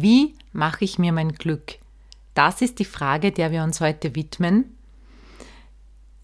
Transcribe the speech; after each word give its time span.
Wie 0.00 0.34
mache 0.52 0.84
ich 0.84 0.98
mir 0.98 1.12
mein 1.12 1.32
Glück? 1.32 1.78
Das 2.32 2.62
ist 2.62 2.78
die 2.78 2.86
Frage, 2.86 3.32
der 3.32 3.50
wir 3.50 3.62
uns 3.62 3.82
heute 3.82 4.14
widmen. 4.14 4.76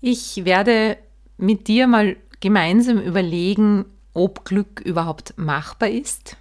Ich 0.01 0.47
werde 0.47 0.97
mit 1.37 1.69
dir 1.69 1.87
mal 1.87 2.17
gemeinsam 2.41 2.99
überlegen, 2.99 3.85
ob 4.15 4.47
Glück 4.47 4.81
überhaupt 4.81 5.35
machbar 5.37 5.91
ist, 5.91 6.39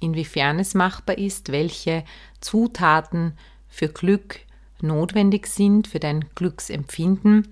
inwiefern 0.00 0.58
es 0.58 0.74
machbar 0.74 1.18
ist, 1.18 1.52
welche 1.52 2.04
Zutaten 2.40 3.38
für 3.68 3.88
Glück 3.88 4.40
notwendig 4.80 5.46
sind, 5.46 5.86
für 5.86 6.00
dein 6.00 6.24
Glücksempfinden. 6.34 7.46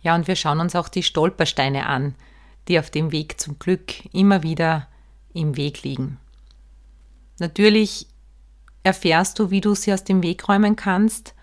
Ja, 0.00 0.14
und 0.14 0.26
wir 0.26 0.36
schauen 0.36 0.60
uns 0.60 0.74
auch 0.74 0.88
die 0.88 1.02
Stolpersteine 1.02 1.84
an, 1.84 2.14
die 2.68 2.78
auf 2.78 2.88
dem 2.88 3.12
Weg 3.12 3.38
zum 3.38 3.58
Glück 3.58 3.92
immer 4.14 4.42
wieder 4.42 4.88
im 5.34 5.58
Weg 5.58 5.82
liegen. 5.82 6.18
Natürlich 7.38 8.06
erfährst 8.82 9.38
du, 9.38 9.50
wie 9.50 9.60
du 9.60 9.74
sie 9.74 9.92
aus 9.92 10.04
dem 10.04 10.22
Weg 10.22 10.48
räumen 10.48 10.76
kannst, 10.76 11.34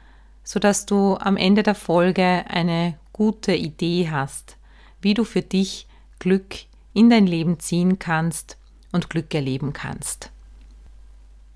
sodass 0.43 0.85
du 0.85 1.17
am 1.17 1.37
Ende 1.37 1.63
der 1.63 1.75
Folge 1.75 2.45
eine 2.47 2.97
gute 3.13 3.55
Idee 3.55 4.09
hast, 4.11 4.57
wie 5.01 5.13
du 5.13 5.23
für 5.23 5.41
dich 5.41 5.87
Glück 6.19 6.55
in 6.93 7.09
dein 7.09 7.27
Leben 7.27 7.59
ziehen 7.59 7.99
kannst 7.99 8.57
und 8.91 9.09
Glück 9.09 9.33
erleben 9.33 9.73
kannst. 9.73 10.31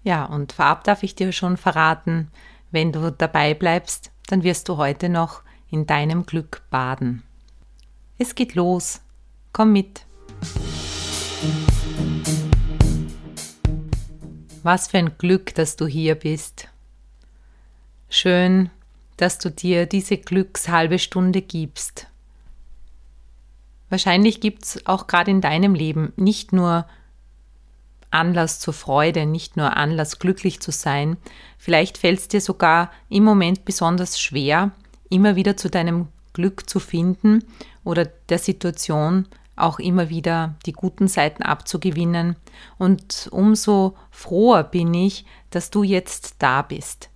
Ja, 0.03 0.25
und 0.25 0.53
vorab 0.53 0.83
darf 0.83 1.03
ich 1.03 1.15
dir 1.15 1.31
schon 1.31 1.57
verraten, 1.57 2.31
wenn 2.71 2.91
du 2.91 3.11
dabei 3.11 3.53
bleibst, 3.53 4.11
dann 4.27 4.43
wirst 4.43 4.69
du 4.69 4.77
heute 4.77 5.09
noch 5.09 5.41
in 5.69 5.85
deinem 5.85 6.25
Glück 6.25 6.61
baden. 6.69 7.23
Es 8.17 8.35
geht 8.35 8.55
los. 8.55 9.01
Komm 9.53 9.73
mit. 9.73 10.05
Was 14.63 14.87
für 14.87 14.97
ein 14.97 15.17
Glück, 15.17 15.53
dass 15.55 15.75
du 15.75 15.87
hier 15.87 16.15
bist. 16.15 16.67
Schön, 18.09 18.69
dass 19.17 19.37
du 19.37 19.51
dir 19.51 19.85
diese 19.85 20.17
Glückshalbe 20.17 20.99
Stunde 20.99 21.41
gibst. 21.41 22.07
Wahrscheinlich 23.89 24.41
gibt 24.41 24.63
es 24.63 24.85
auch 24.85 25.07
gerade 25.07 25.31
in 25.31 25.41
deinem 25.41 25.75
Leben 25.75 26.13
nicht 26.15 26.51
nur 26.53 26.85
Anlass 28.11 28.59
zur 28.59 28.73
Freude, 28.73 29.25
nicht 29.25 29.55
nur 29.55 29.77
Anlass 29.77 30.19
glücklich 30.19 30.59
zu 30.59 30.71
sein. 30.71 31.17
Vielleicht 31.57 31.97
fällt 31.97 32.19
es 32.19 32.27
dir 32.27 32.41
sogar 32.41 32.91
im 33.07 33.23
Moment 33.23 33.65
besonders 33.65 34.19
schwer, 34.19 34.71
immer 35.09 35.35
wieder 35.35 35.57
zu 35.57 35.69
deinem 35.69 36.07
Glück 36.33 36.69
zu 36.69 36.79
finden 36.79 37.43
oder 37.83 38.05
der 38.05 38.39
Situation 38.39 39.27
auch 39.59 39.79
immer 39.79 40.09
wieder 40.09 40.55
die 40.65 40.73
guten 40.73 41.07
Seiten 41.07 41.43
abzugewinnen. 41.43 42.35
Und 42.77 43.29
umso 43.31 43.95
froher 44.11 44.63
bin 44.63 44.93
ich, 44.93 45.25
dass 45.49 45.69
du 45.69 45.83
jetzt 45.83 46.35
da 46.39 46.61
bist. 46.61 47.09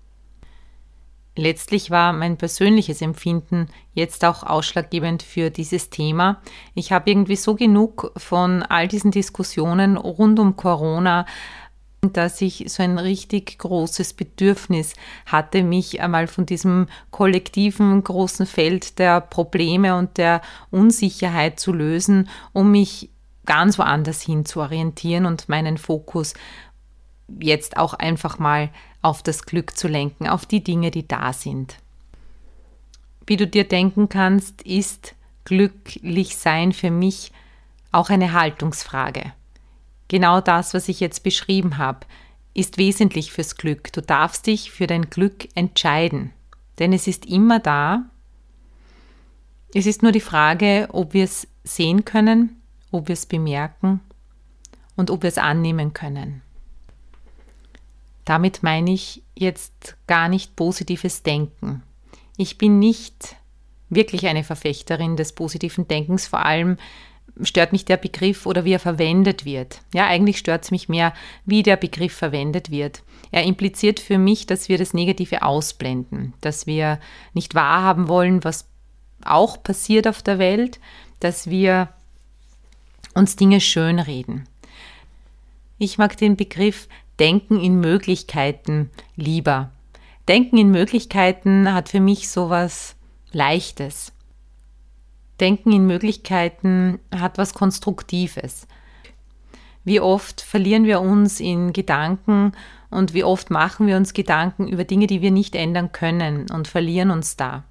Letztlich 1.36 1.90
war 1.90 2.14
mein 2.14 2.38
persönliches 2.38 3.02
Empfinden 3.02 3.68
jetzt 3.94 4.24
auch 4.24 4.44
ausschlaggebend 4.44 5.24
für 5.24 5.50
dieses 5.50 5.90
Thema. 5.90 6.40
Ich 6.76 6.92
habe 6.92 7.09
irgendwie 7.09 7.38
so 7.38 7.56
genug 7.56 8.12
von 8.18 8.62
all 8.62 8.88
diesen 8.88 9.09
Diskussionen 9.09 9.98
rund 9.98 10.40
um 10.40 10.56
Corona, 10.56 11.26
dass 12.12 12.41
ich 12.41 12.66
so 12.68 12.84
ein 12.84 12.97
richtig 12.97 13.58
großes 13.59 14.14
Bedürfnis 14.14 14.94
hatte, 15.25 15.64
mich 15.64 16.02
einmal 16.02 16.28
von 16.28 16.46
diesem 16.46 16.88
kollektiven 17.12 18.03
großen 18.03 18.46
Feld 18.46 19.00
der 19.00 19.22
Probleme 19.22 19.96
und 19.96 20.18
der 20.18 20.41
Unsicherheit 20.72 21.59
zu 21.59 21.72
lösen, 21.72 22.28
um 22.52 22.72
mich 22.72 23.09
ganz 23.46 23.78
woanders 23.78 24.22
hin 24.22 24.46
zu 24.46 24.59
orientieren 24.59 25.25
und 25.25 25.47
meinen 25.47 25.78
Fokus 25.78 26.34
jetzt 27.40 27.78
auch 27.78 27.94
einfach 27.94 28.40
mal 28.40 28.70
auf 29.02 29.24
das 29.24 29.44
Glück 29.44 29.78
zu 29.78 29.88
lenken, 29.88 30.28
auf 30.28 30.46
die 30.46 30.64
Dinge, 30.64 30.91
die 30.91 31.08
da 31.08 31.31
sind. 31.31 31.78
Wie 33.25 33.38
du 33.38 33.47
dir 33.47 33.64
denken 33.64 34.09
kannst, 34.09 34.62
ist 34.64 35.16
glücklich 35.46 36.38
sein 36.38 36.74
für 36.74 36.91
mich 36.91 37.31
auch 37.91 38.09
eine 38.09 38.34
Haltungsfrage. 38.34 39.34
Genau 40.08 40.41
das, 40.41 40.74
was 40.74 40.90
ich 40.90 41.00
jetzt 41.00 41.24
beschrieben 41.24 41.78
habe, 41.78 42.06
ist 42.53 42.78
wesentlich 42.78 43.31
fürs 43.31 43.58
Glück. 43.58 43.91
Du 43.94 44.02
darfst 44.02 44.47
dich 44.47 44.72
für 44.72 44.88
dein 44.88 45.09
Glück 45.09 45.47
entscheiden, 45.56 46.31
denn 46.80 46.94
es 46.94 47.08
ist 47.08 47.25
immer 47.25 47.59
da. 47.59 48.06
Es 49.74 49.86
ist 49.86 50.03
nur 50.03 50.12
die 50.12 50.19
Frage, 50.19 50.88
ob 50.91 51.14
wir 51.14 51.24
es 51.24 51.47
sehen 51.64 52.06
können, 52.06 52.62
ob 52.91 53.08
wir 53.08 53.14
es 53.14 53.25
bemerken 53.25 54.02
und 54.96 55.09
ob 55.09 55.24
wir 55.24 55.30
es 55.30 55.40
annehmen 55.40 55.94
können. 55.94 56.44
Damit 58.25 58.64
meine 58.64 58.94
ich 58.94 59.24
jetzt 59.35 59.97
gar 60.08 60.30
nicht 60.30 60.56
positives 60.56 61.24
Denken. 61.24 61.84
Ich 62.38 62.58
bin 62.58 62.80
nicht 62.80 63.35
wirklich 63.90 64.28
eine 64.28 64.44
Verfechterin 64.44 65.18
des 65.18 65.34
positiven 65.34 65.88
Denkens, 65.88 66.28
vor 66.28 66.46
allem 66.46 66.78
stört 67.42 67.72
mich 67.72 67.86
der 67.86 67.98
Begriff 67.98 68.46
oder 68.46 68.66
wie 68.66 68.74
er 68.74 68.80
verwendet 68.80 69.46
wird. 69.46 69.82
Ja, 69.94 70.08
eigentlich 70.08 70.38
stört 70.38 70.64
es 70.64 70.72
mich 70.72 70.90
mehr, 70.90 71.14
wie 71.46 71.64
der 71.64 71.78
Begriff 71.78 72.14
verwendet 72.14 72.70
wird. 72.70 73.04
Er 73.32 73.44
impliziert 73.44 74.00
für 74.00 74.18
mich, 74.18 74.46
dass 74.46 74.70
wir 74.70 74.78
das 74.78 74.94
Negative 74.94 75.42
ausblenden, 75.42 76.34
dass 76.42 76.68
wir 76.68 77.00
nicht 77.34 77.56
wahrhaben 77.56 78.08
wollen, 78.08 78.44
was 78.44 78.68
auch 79.26 79.64
passiert 79.64 80.08
auf 80.08 80.22
der 80.22 80.38
Welt, 80.38 80.80
dass 81.20 81.50
wir 81.50 81.90
uns 83.16 83.36
Dinge 83.36 83.62
schönreden. 83.62 84.48
Ich 85.78 85.98
mag 85.98 86.18
den 86.18 86.36
Begriff 86.36 86.88
Denken 87.20 87.60
in 87.60 87.80
Möglichkeiten 87.80 88.90
lieber. 89.16 89.72
Denken 90.28 90.58
in 90.58 90.72
Möglichkeiten 90.72 91.74
hat 91.74 91.90
für 91.90 92.00
mich 92.00 92.30
sowas 92.30 92.96
Leichtes. 93.32 94.14
Denken 95.40 95.72
in 95.72 95.88
Möglichkeiten 95.88 97.00
hat 97.14 97.38
was 97.38 97.54
Konstruktives. 97.54 98.68
Wie 99.84 100.00
oft 100.00 100.42
verlieren 100.42 100.86
wir 100.86 101.02
uns 101.02 101.40
in 101.40 101.74
Gedanken 101.74 102.54
und 102.90 103.14
wie 103.14 103.24
oft 103.24 103.50
machen 103.50 103.88
wir 103.88 103.98
uns 103.98 104.14
Gedanken 104.14 104.68
über 104.68 104.86
Dinge, 104.86 105.08
die 105.08 105.22
wir 105.22 105.32
nicht 105.32 105.56
ändern 105.56 105.92
können 105.92 106.50
und 106.52 106.68
verlieren 106.68 107.12
uns 107.12 107.36
da. 107.36 107.64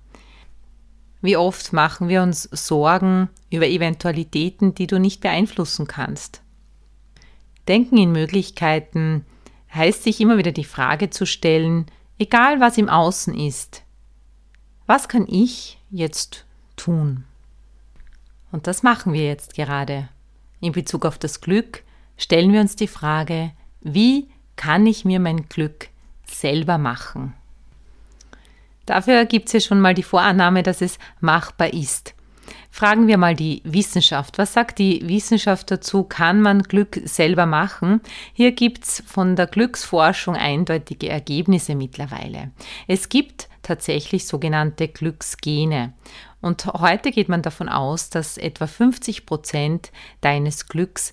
Wie 1.23 1.37
oft 1.37 1.73
machen 1.73 2.09
wir 2.09 2.23
uns 2.23 2.43
Sorgen 2.43 3.31
über 3.51 3.67
Eventualitäten, 3.67 4.75
die 4.75 4.89
du 4.89 4.99
nicht 4.99 5.21
beeinflussen 5.21 5.87
kannst. 5.87 6.43
Denken 7.69 7.97
in 7.97 8.11
Möglichkeiten 8.11 9.25
heißt 9.73 10.03
sich 10.03 10.21
immer 10.21 10.37
wieder 10.37 10.53
die 10.53 10.65
Frage 10.65 11.11
zu 11.11 11.25
stellen, 11.25 11.87
egal 12.19 12.61
was 12.61 12.77
im 12.77 12.89
Außen 12.89 13.35
ist, 13.39 13.85
was 14.87 15.09
kann 15.09 15.27
ich 15.29 15.79
jetzt 15.91 16.45
tun? 16.77 17.25
Und 18.53 18.67
das 18.67 18.83
machen 18.83 19.13
wir 19.13 19.25
jetzt 19.25 19.55
gerade. 19.55 20.09
In 20.61 20.73
Bezug 20.73 21.05
auf 21.05 21.19
das 21.19 21.41
Glück 21.41 21.83
stellen 22.17 22.53
wir 22.53 22.61
uns 22.61 22.77
die 22.77 22.87
Frage, 22.87 23.51
wie 23.81 24.29
kann 24.55 24.87
ich 24.87 25.05
mir 25.05 25.19
mein 25.19 25.49
Glück 25.49 25.89
selber 26.27 26.79
machen? 26.79 27.35
Dafür 28.87 29.25
gibt 29.25 29.49
es 29.49 29.55
ja 29.55 29.61
schon 29.61 29.81
mal 29.81 29.95
die 29.95 30.03
Vorannahme, 30.03 30.63
dass 30.63 30.83
es 30.83 30.99
machbar 31.21 31.73
ist. 31.73 32.15
Fragen 32.71 33.07
wir 33.07 33.19
mal 33.19 33.35
die 33.35 33.61
Wissenschaft. 33.65 34.39
Was 34.39 34.55
sagt 34.55 34.79
die 34.79 35.07
Wissenschaft 35.07 35.71
dazu? 35.71 36.05
Kann 36.05 36.41
man 36.41 36.63
Glück 36.63 37.01
selber 37.05 37.47
machen? 37.47 38.01
Hier 38.33 38.53
gibt 38.53 38.85
es 38.85 39.03
von 39.07 39.37
der 39.37 39.47
Glücksforschung 39.47 40.37
eindeutige 40.37 41.09
Ergebnisse 41.09 41.75
mittlerweile. 41.75 42.51
Es 42.89 43.09
gibt 43.09 43.49
tatsächlich 43.63 44.27
sogenannte 44.27 44.89
Glücksgene. 44.89 45.93
Und 46.43 46.67
heute 46.67 47.11
geht 47.13 47.29
man 47.29 47.41
davon 47.41 47.69
aus, 47.69 48.11
dass 48.11 48.37
etwa 48.37 48.67
50 48.67 49.25
Prozent 49.25 49.93
deines 50.21 50.67
Glücks 50.67 51.13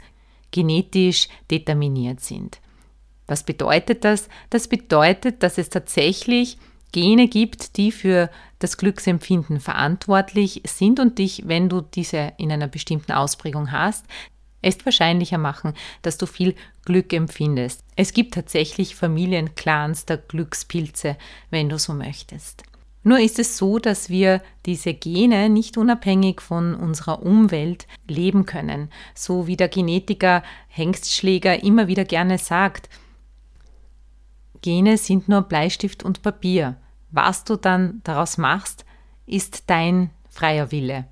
genetisch 0.52 1.30
determiniert 1.50 2.20
sind. 2.20 2.60
Was 3.28 3.44
bedeutet 3.44 4.04
das? 4.04 4.28
Das 4.50 4.68
bedeutet, 4.68 5.44
dass 5.44 5.60
es 5.60 5.70
tatsächlich 5.70 6.58
Gene 6.92 7.28
gibt, 7.28 7.78
die 7.78 7.92
für 7.92 8.32
das 8.58 8.78
Glücksempfinden 8.78 9.60
verantwortlich 9.60 10.64
sind 10.66 11.00
und 11.00 11.20
dich, 11.20 11.44
wenn 11.46 11.70
du 11.70 11.82
diese 11.82 12.34
in 12.38 12.52
einer 12.52 12.68
bestimmten 12.68 13.12
Ausprägung 13.12 13.72
hast, 13.72 14.06
es 14.62 14.84
wahrscheinlicher 14.84 15.38
machen, 15.38 15.74
dass 16.02 16.18
du 16.18 16.26
viel 16.26 16.56
Glück 16.84 17.14
empfindest. 17.14 17.84
Es 17.96 18.14
gibt 18.14 18.34
tatsächlich 18.34 18.96
Familienclans 18.96 20.06
der 20.06 20.18
Glückspilze, 20.18 21.16
wenn 21.50 21.70
du 21.70 21.78
so 21.78 21.94
möchtest. 21.94 22.64
Nur 23.04 23.20
ist 23.20 23.40
es 23.40 23.58
so, 23.58 23.80
dass 23.80 24.10
wir 24.10 24.42
diese 24.66 24.94
Gene 24.94 25.50
nicht 25.50 25.78
unabhängig 25.78 26.42
von 26.42 26.76
unserer 26.76 27.24
Umwelt 27.24 27.88
leben 28.08 28.46
können. 28.46 28.90
So 29.16 29.48
wie 29.48 29.56
der 29.56 29.70
Genetiker 29.70 30.44
Hengstschläger 30.68 31.64
immer 31.64 31.88
wieder 31.88 32.04
gerne 32.04 32.38
sagt, 32.38 32.90
Gene 34.62 34.98
sind 34.98 35.30
nur 35.30 35.44
Bleistift 35.44 36.04
und 36.04 36.22
Papier. 36.22 36.76
Was 37.12 37.46
du 37.46 37.56
dann 37.56 38.02
daraus 38.04 38.38
machst, 38.38 38.86
ist 39.26 39.64
dein 39.68 40.10
freier 40.30 40.72
Wille. 40.72 41.06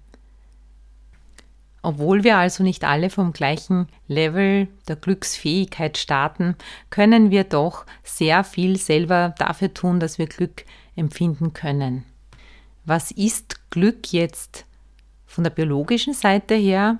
Obwohl 1.82 2.26
wir 2.26 2.38
also 2.38 2.64
nicht 2.64 2.84
alle 2.84 3.10
vom 3.10 3.32
gleichen 3.32 3.88
Level 4.08 4.68
der 4.90 4.98
Glücksfähigkeit 4.98 5.98
starten, 5.98 6.56
können 6.90 7.32
wir 7.32 7.46
doch 7.46 7.86
sehr 8.04 8.44
viel 8.44 8.78
selber 8.78 9.34
dafür 9.38 9.74
tun, 9.74 10.02
dass 10.02 10.18
wir 10.18 10.28
Glück 10.28 10.66
empfinden 10.98 11.54
können. 11.54 12.04
Was 12.86 13.12
ist 13.12 13.70
Glück 13.70 14.12
jetzt 14.12 14.66
von 15.26 15.44
der 15.44 15.52
biologischen 15.52 16.14
Seite 16.14 16.56
her? 16.56 17.00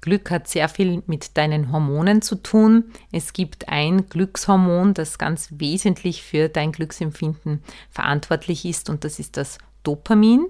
Glück 0.00 0.30
hat 0.30 0.48
sehr 0.48 0.68
viel 0.68 1.02
mit 1.06 1.36
deinen 1.38 1.72
Hormonen 1.72 2.20
zu 2.20 2.36
tun. 2.36 2.84
Es 3.10 3.32
gibt 3.32 3.70
ein 3.70 4.08
Glückshormon, 4.08 4.92
das 4.92 5.16
ganz 5.16 5.48
wesentlich 5.52 6.22
für 6.22 6.50
dein 6.50 6.72
Glücksempfinden 6.72 7.62
verantwortlich 7.90 8.66
ist 8.66 8.90
und 8.90 9.04
das 9.04 9.18
ist 9.18 9.38
das 9.38 9.58
Dopamin. 9.82 10.46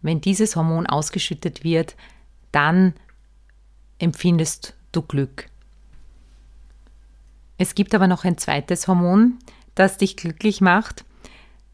Wenn 0.00 0.22
dieses 0.22 0.56
Hormon 0.56 0.86
ausgeschüttet 0.86 1.62
wird, 1.62 1.94
dann 2.50 2.94
empfindest 3.98 4.74
du 4.92 5.02
Glück. 5.02 5.50
Es 7.58 7.74
gibt 7.74 7.94
aber 7.94 8.06
noch 8.06 8.24
ein 8.24 8.38
zweites 8.38 8.88
Hormon, 8.88 9.38
das 9.78 9.98
dich 9.98 10.16
glücklich 10.16 10.60
macht, 10.60 11.04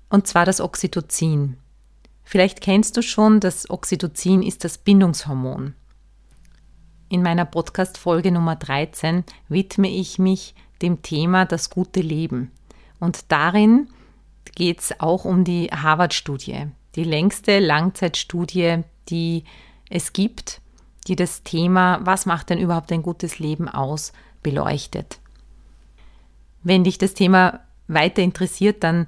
und 0.08 0.26
zwar 0.26 0.44
das 0.44 0.60
Oxytocin. 0.60 1.56
Vielleicht 2.22 2.60
kennst 2.60 2.96
du 2.96 3.02
schon, 3.02 3.40
das 3.40 3.68
Oxytocin 3.68 4.42
ist 4.42 4.64
das 4.64 4.78
Bindungshormon. 4.78 5.74
In 7.08 7.22
meiner 7.22 7.44
Podcast-Folge 7.44 8.32
Nummer 8.32 8.56
13 8.56 9.24
widme 9.48 9.88
ich 9.88 10.18
mich 10.18 10.54
dem 10.82 11.02
Thema 11.02 11.44
das 11.44 11.70
gute 11.70 12.00
Leben. 12.00 12.50
Und 12.98 13.30
darin 13.30 13.88
geht 14.54 14.80
es 14.80 15.00
auch 15.00 15.24
um 15.24 15.44
die 15.44 15.68
Harvard-Studie 15.70 16.68
die 16.94 17.04
längste 17.04 17.58
Langzeitstudie, 17.58 18.82
die 19.08 19.44
es 19.90 20.12
gibt, 20.12 20.60
die 21.06 21.16
das 21.16 21.42
Thema, 21.42 22.00
was 22.02 22.26
macht 22.26 22.50
denn 22.50 22.58
überhaupt 22.58 22.92
ein 22.92 23.02
gutes 23.02 23.38
Leben 23.38 23.68
aus, 23.68 24.12
beleuchtet. 24.42 25.18
Wenn 26.62 26.84
dich 26.84 26.98
das 26.98 27.14
Thema 27.14 27.60
weiter 27.88 28.22
interessiert, 28.22 28.82
dann 28.82 29.06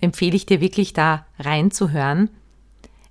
empfehle 0.00 0.36
ich 0.36 0.46
dir 0.46 0.60
wirklich 0.60 0.92
da 0.92 1.26
reinzuhören. 1.38 2.30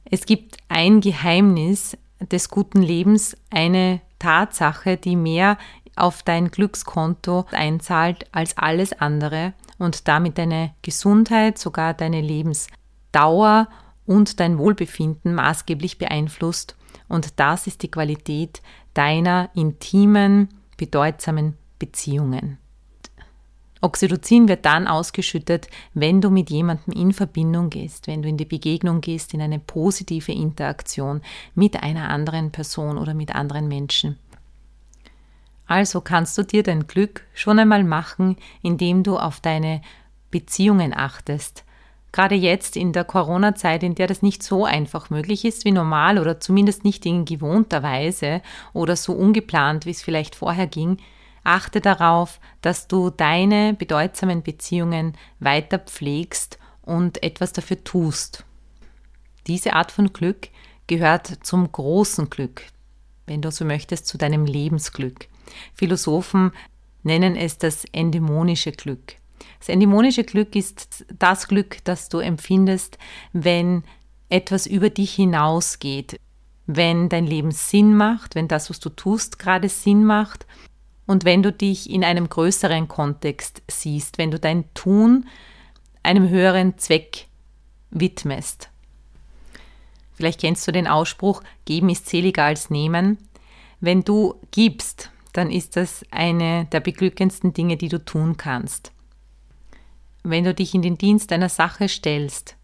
Es 0.06 0.25
gibt 0.25 0.57
ein 0.69 1.01
Geheimnis 1.01 1.98
des 2.19 2.50
guten 2.50 2.81
Lebens, 2.81 3.36
eine 3.50 4.01
Tatsache, 4.19 4.98
die 4.98 5.16
mehr 5.16 5.57
auf 5.95 6.24
dein 6.24 6.50
Glückskonto 6.50 7.45
einzahlt 7.51 8.28
als 8.31 8.57
alles 8.57 8.94
andere 8.94 9.54
und 9.78 10.07
damit 10.07 10.38
deine 10.38 10.74
Gesundheit, 10.81 11.57
sogar 11.57 11.94
deine 11.94 12.22
Lebensdauer 12.22 13.68
und 14.06 14.39
dein 14.39 14.57
Wohlbefinden 14.57 15.36
maßgeblich 15.36 15.98
beeinflusst. 15.98 16.75
Und 17.07 17.39
das 17.39 17.68
ist 17.68 17.84
die 17.84 17.92
Qualität 17.92 18.62
deiner 18.94 19.50
intimen, 19.56 20.50
bedeutsamen 20.78 21.57
Beziehungen. 21.80 22.57
Oxytocin 23.84 24.48
wird 24.48 24.66
dann 24.66 24.88
ausgeschüttet, 24.88 25.68
wenn 25.94 26.22
du 26.22 26.30
mit 26.30 26.50
jemandem 26.50 26.94
in 26.94 27.12
Verbindung 27.12 27.70
gehst, 27.70 28.08
wenn 28.08 28.22
du 28.22 28.30
in 28.30 28.38
die 28.38 28.46
Begegnung 28.46 29.02
gehst, 29.02 29.34
in 29.34 29.42
eine 29.42 29.60
positive 29.60 30.32
Interaktion 30.32 31.22
mit 31.54 31.84
einer 31.84 32.10
anderen 32.10 32.52
Person 32.52 32.98
oder 32.98 33.14
mit 33.14 33.36
anderen 33.36 33.68
Menschen. 33.68 34.18
Also 35.66 36.02
kannst 36.02 36.38
du 36.38 36.44
dir 36.44 36.64
dein 36.64 36.88
Glück 36.88 37.26
schon 37.34 37.60
einmal 37.60 37.84
machen, 37.84 38.38
indem 38.62 39.04
du 39.04 39.18
auf 39.18 39.42
deine 39.42 39.82
Beziehungen 40.32 40.94
achtest, 40.96 41.64
gerade 42.14 42.36
jetzt 42.36 42.78
in 42.78 42.94
der 42.94 43.04
Corona-Zeit, 43.04 43.84
in 43.84 43.96
der 43.96 44.08
das 44.08 44.22
nicht 44.22 44.44
so 44.44 44.66
einfach 44.66 45.10
möglich 45.10 45.44
ist 45.44 45.66
wie 45.66 45.72
normal 45.72 46.20
oder 46.20 46.40
zumindest 46.40 46.86
nicht 46.86 47.06
in 47.06 47.26
gewohnter 47.26 47.84
Weise 47.84 48.42
oder 48.72 48.96
so 48.96 49.14
ungeplant, 49.14 49.86
wie 49.86 49.92
es 49.92 50.02
vielleicht 50.02 50.36
vorher 50.36 50.68
ging, 50.68 50.98
achte 51.44 51.81
darauf, 51.81 52.40
dass 52.62 52.88
du 52.88 53.10
deine 53.10 53.74
bedeutsamen 53.74 54.44
Beziehungen 54.44 55.13
weiter 55.40 55.80
pflegst 55.80 56.57
und 56.81 57.22
etwas 57.24 57.54
dafür 57.54 57.84
tust. 57.84 58.45
Diese 59.48 59.74
Art 59.74 59.92
von 59.92 60.13
Glück 60.13 60.50
gehört 60.88 61.28
zum 61.44 61.72
großen 61.72 62.30
Glück, 62.30 62.63
wenn 63.25 63.42
du 63.42 63.51
so 63.51 63.66
möchtest, 63.66 64.07
zu 64.07 64.18
deinem 64.18 64.45
Lebensglück. 64.45 65.28
Philosophen 65.74 66.51
nennen 67.04 67.36
es 67.36 67.57
das 67.57 67.86
endämonische 67.92 68.72
Glück. 68.72 69.16
Das 69.60 69.69
endämonische 69.69 70.24
Glück 70.24 70.56
ist 70.56 71.06
das 71.18 71.48
Glück, 71.48 71.84
das 71.84 72.10
du 72.10 72.19
empfindest, 72.19 72.98
wenn 73.34 73.84
etwas 74.30 74.66
über 74.66 74.89
dich 74.89 75.13
hinausgeht, 75.13 76.19
wenn 76.66 77.10
dein 77.10 77.28
Leben 77.28 77.51
Sinn 77.51 77.96
macht, 77.96 78.36
wenn 78.36 78.48
das, 78.48 78.69
was 78.69 78.80
du 78.80 78.89
tust, 78.89 79.39
gerade 79.39 79.68
Sinn 79.68 80.06
macht 80.06 80.46
und 81.13 81.24
wenn 81.24 81.42
du 81.42 81.54
dich 81.54 81.89
in 81.89 82.04
einem 82.04 82.27
größeren 82.27 82.89
Kontext 82.89 83.62
siehst, 83.69 84.18
wenn 84.18 84.31
du 84.31 84.39
dein 84.39 84.65
Tun 84.74 85.27
einem 86.04 86.27
höheren 86.27 86.77
Zweck 86.77 87.27
widmest. 87.89 88.69
Vielleicht 90.13 90.42
kennst 90.42 90.68
du 90.68 90.74
den 90.74 90.88
Ausspruch, 90.88 91.42
geben 91.63 91.89
ist 91.89 92.10
seliger 92.10 92.44
als 92.44 92.69
nehmen. 92.69 93.18
Wenn 93.80 94.04
du 94.04 94.36
gibst, 94.51 95.10
dann 95.31 95.50
ist 95.50 95.77
das 95.77 96.06
eine 96.12 96.65
der 96.65 96.81
beglückendsten 96.81 97.54
Dinge, 97.54 97.77
die 97.77 97.88
du 97.88 98.04
tun 98.04 98.36
kannst 98.36 98.92
wenn 100.24 100.45
du 100.45 100.54
dich 100.54 100.74
in 100.74 100.81
den 100.81 100.98
Dienst 100.98 101.31
einer 101.31 101.50
Sache 101.50 101.89
stellst, 101.89 102.56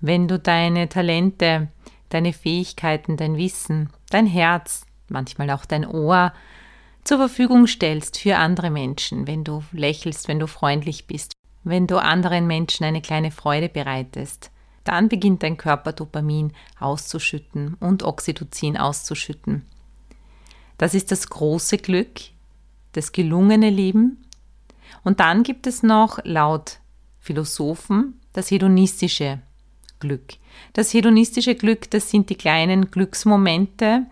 wenn 0.00 0.28
du 0.28 0.38
deine 0.38 0.88
Talente, 0.88 1.68
deine 2.08 2.32
Fähigkeiten, 2.32 3.16
dein 3.16 3.36
Wissen, 3.36 3.90
dein 4.10 4.26
Herz, 4.26 4.84
manchmal 5.08 5.50
auch 5.50 5.64
dein 5.64 5.86
Ohr 5.86 6.32
zur 7.04 7.18
Verfügung 7.18 7.66
stellst 7.66 8.18
für 8.18 8.36
andere 8.36 8.70
Menschen, 8.70 9.26
wenn 9.26 9.44
du 9.44 9.62
lächelst, 9.72 10.28
wenn 10.28 10.40
du 10.40 10.48
freundlich 10.48 11.06
bist, 11.06 11.32
wenn 11.62 11.86
du 11.86 11.98
anderen 11.98 12.46
Menschen 12.46 12.84
eine 12.84 13.00
kleine 13.00 13.30
Freude 13.30 13.68
bereitest, 13.68 14.50
dann 14.84 15.08
beginnt 15.08 15.42
dein 15.42 15.56
Körper 15.56 15.92
Dopamin 15.92 16.52
auszuschütten 16.78 17.74
und 17.74 18.02
Oxytocin 18.02 18.76
auszuschütten. 18.76 19.66
Das 20.78 20.94
ist 20.94 21.10
das 21.10 21.28
große 21.28 21.78
Glück, 21.78 22.20
das 22.92 23.12
gelungene 23.12 23.70
Leben 23.70 24.24
und 25.04 25.20
dann 25.20 25.42
gibt 25.42 25.66
es 25.66 25.82
noch 25.82 26.18
laut 26.24 26.80
Philosophen 27.20 28.20
das 28.32 28.50
hedonistische 28.50 29.40
Glück. 29.98 30.34
Das 30.72 30.92
hedonistische 30.92 31.54
Glück, 31.54 31.90
das 31.90 32.10
sind 32.10 32.30
die 32.30 32.34
kleinen 32.34 32.90
Glücksmomente, 32.90 34.06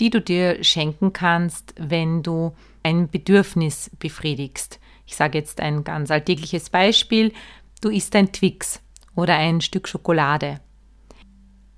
die 0.00 0.10
du 0.10 0.20
dir 0.20 0.62
schenken 0.62 1.12
kannst, 1.12 1.74
wenn 1.78 2.22
du 2.22 2.52
ein 2.82 3.08
Bedürfnis 3.08 3.90
befriedigst. 3.98 4.78
Ich 5.06 5.16
sage 5.16 5.38
jetzt 5.38 5.60
ein 5.60 5.84
ganz 5.84 6.10
alltägliches 6.10 6.70
Beispiel. 6.70 7.32
Du 7.80 7.90
isst 7.90 8.14
ein 8.16 8.32
Twix 8.32 8.80
oder 9.14 9.36
ein 9.36 9.60
Stück 9.60 9.88
Schokolade. 9.88 10.60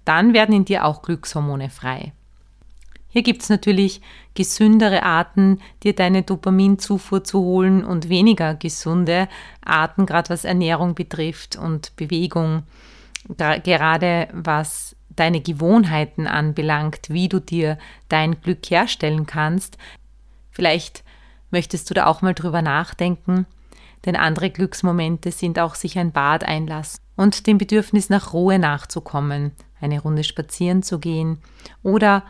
Dann 0.05 0.33
werden 0.33 0.55
in 0.55 0.65
dir 0.65 0.85
auch 0.85 1.03
Glückshormone 1.03 1.71
frei. 1.71 2.13
Hier 3.11 3.23
gibt 3.23 3.43
es 3.43 3.49
natürlich 3.49 4.03
gesündere 4.35 5.03
Arten, 5.03 5.61
dir 5.83 5.95
deine 5.95 6.23
Dopaminzufuhr 6.23 7.25
zu 7.25 7.41
holen 7.41 7.85
und 7.85 8.09
weniger 8.09 8.55
gesunde 8.55 9.29
Arten, 9.65 10.05
gerade 10.05 10.29
was 10.29 10.45
Ernährung 10.45 10.95
betrifft 10.95 11.57
und 11.57 11.97
Bewegung, 11.97 12.65
gerade 13.37 14.29
was 14.33 14.95
deine 15.19 15.41
Gewohnheiten 15.41 16.27
anbelangt, 16.27 17.11
wie 17.11 17.29
du 17.29 17.41
dir 17.41 17.79
dein 18.09 18.41
Glück 18.41 18.71
herstellen 18.71 19.27
kannst. 19.27 19.79
Vielleicht 20.51 21.05
möchtest 21.51 21.91
du 21.91 21.95
da 21.95 22.07
auch 22.07 22.23
mal 22.23 22.35
drüber 22.35 22.63
nachdenken, 22.63 23.47
denn 24.05 24.17
andere 24.17 24.51
Glücksmomente 24.51 25.33
sind 25.33 25.59
auch 25.59 25.75
sich 25.75 25.99
ein 25.99 26.13
Bad 26.13 26.45
einlassen 26.45 27.01
und 27.17 27.47
dem 27.47 27.59
Bedürfnis 27.59 28.11
nach 28.11 28.33
Ruhe 28.33 28.59
nachzukommen, 28.59 29.53
eine 29.81 30.01
Runde 30.01 30.25
spazieren 30.25 30.83
zu 30.83 30.99
gehen 30.99 31.39
oder 31.83 32.23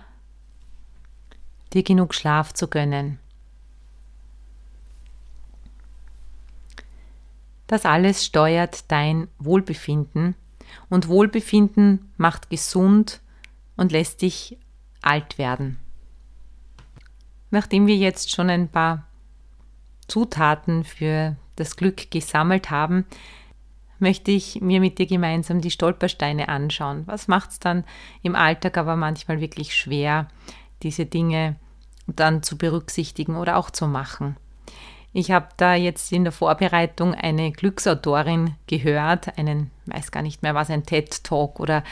dir 1.72 1.82
genug 1.82 2.14
Schlaf 2.14 2.54
zu 2.54 2.68
gönnen. 2.68 3.18
Das 7.66 7.84
alles 7.84 8.24
steuert 8.24 8.90
dein 8.90 9.28
Wohlbefinden 9.38 10.34
und 10.88 11.08
Wohlbefinden 11.08 12.12
macht 12.16 12.50
gesund 12.50 13.20
und 13.76 13.92
lässt 13.92 14.22
dich 14.22 14.58
alt 15.02 15.38
werden. 15.38 15.78
Nachdem 17.50 17.86
wir 17.86 17.96
jetzt 17.96 18.30
schon 18.30 18.50
ein 18.50 18.68
paar 18.68 19.06
Zutaten 20.06 20.84
für 20.84 21.36
das 21.56 21.76
Glück 21.76 22.10
gesammelt 22.10 22.70
haben, 22.70 23.06
möchte 23.98 24.30
ich 24.30 24.60
mir 24.60 24.80
mit 24.80 24.98
dir 24.98 25.06
gemeinsam 25.06 25.60
die 25.60 25.70
Stolpersteine 25.70 26.48
anschauen. 26.48 27.02
Was 27.06 27.28
macht 27.28 27.50
es 27.50 27.58
dann 27.58 27.84
im 28.22 28.36
Alltag 28.36 28.76
aber 28.76 28.96
manchmal 28.96 29.40
wirklich 29.40 29.76
schwer, 29.76 30.28
diese 30.82 31.06
Dinge 31.06 31.56
dann 32.06 32.42
zu 32.42 32.56
berücksichtigen 32.56 33.36
oder 33.36 33.56
auch 33.56 33.70
zu 33.70 33.86
machen? 33.86 34.36
Ich 35.12 35.30
habe 35.30 35.48
da 35.56 35.74
jetzt 35.74 36.12
in 36.12 36.24
der 36.24 36.32
Vorbereitung 36.32 37.14
eine 37.14 37.50
Glücksautorin 37.50 38.54
gehört, 38.66 39.38
einen, 39.38 39.70
weiß 39.86 40.10
gar 40.10 40.22
nicht 40.22 40.42
mehr 40.42 40.54
was, 40.54 40.70
ein 40.70 40.84
TED-Talk 40.84 41.60
oder, 41.60 41.82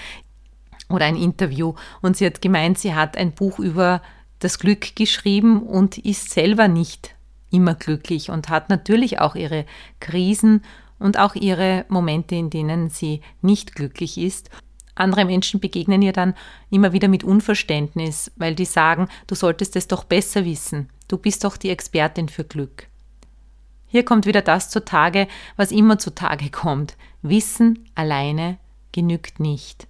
oder 0.89 1.07
ein 1.07 1.17
Interview. 1.17 1.75
Und 2.03 2.17
sie 2.17 2.27
hat 2.27 2.43
gemeint, 2.43 2.79
sie 2.79 2.95
hat 2.95 3.17
ein 3.17 3.33
Buch 3.33 3.59
über 3.59 4.03
das 4.39 4.59
Glück 4.59 4.95
geschrieben 4.97 5.63
und 5.63 5.99
ist 5.99 6.31
selber 6.31 6.69
nicht 6.69 7.15
immer 7.51 7.75
glücklich 7.75 8.31
und 8.31 8.49
hat 8.49 8.69
natürlich 8.69 9.19
auch 9.19 9.35
ihre 9.35 9.65
Krisen 10.01 10.63
und 10.99 11.19
auch 11.19 11.35
ihre 11.35 11.87
Momente, 11.89 12.35
in 12.35 12.51
denen 12.51 12.91
sie 12.91 13.23
nicht 13.41 13.75
glücklich 13.75 14.19
ist. 14.19 14.51
Andere 14.95 15.25
Menschen 15.25 15.61
begegnen 15.61 16.03
ihr 16.03 16.13
dann 16.13 16.35
immer 16.71 16.93
wieder 16.93 17.09
mit 17.09 17.23
Unverständnis, 17.23 18.33
weil 18.37 18.55
die 18.55 18.65
sagen, 18.65 19.09
du 19.27 19.35
solltest 19.35 19.77
es 19.77 19.89
doch 19.89 20.05
besser 20.05 20.45
wissen. 20.45 20.89
Du 21.09 21.19
bist 21.19 21.45
doch 21.45 21.57
die 21.57 21.71
Expertin 21.71 22.29
für 22.29 22.45
Glück. 22.45 22.89
Hier 23.87 24.05
kommt 24.05 24.27
wieder 24.27 24.43
das 24.43 24.71
zutage, 24.71 25.29
was 25.57 25.73
immer 25.73 25.99
zutage 25.99 26.51
kommt. 26.51 26.97
Wissen 27.23 27.89
alleine 27.95 28.59
genügt 28.93 29.41
nicht. 29.41 29.87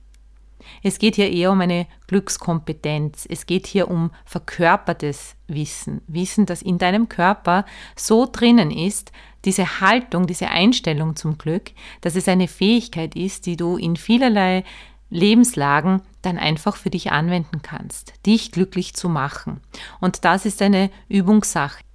Es 0.82 0.98
geht 0.98 1.14
hier 1.16 1.30
eher 1.30 1.52
um 1.52 1.60
eine 1.60 1.86
Glückskompetenz. 2.08 3.26
Es 3.28 3.46
geht 3.46 3.66
hier 3.66 3.88
um 3.88 4.10
verkörpertes 4.24 5.36
Wissen. 5.46 6.02
Wissen, 6.06 6.46
das 6.46 6.62
in 6.62 6.78
deinem 6.78 7.08
Körper 7.08 7.64
so 7.94 8.26
drinnen 8.30 8.70
ist, 8.70 9.12
diese 9.44 9.80
Haltung, 9.80 10.26
diese 10.26 10.48
Einstellung 10.48 11.14
zum 11.14 11.38
Glück, 11.38 11.70
dass 12.00 12.16
es 12.16 12.28
eine 12.28 12.48
Fähigkeit 12.48 13.14
ist, 13.14 13.46
die 13.46 13.56
du 13.56 13.76
in 13.76 13.96
vielerlei 13.96 14.64
Lebenslagen 15.08 16.02
dann 16.22 16.36
einfach 16.36 16.76
für 16.76 16.90
dich 16.90 17.12
anwenden 17.12 17.62
kannst, 17.62 18.14
dich 18.26 18.50
glücklich 18.50 18.94
zu 18.94 19.08
machen. 19.08 19.60
Und 20.00 20.24
das 20.24 20.46
ist 20.46 20.60
eine 20.62 20.90
Übungssache. 21.08 21.85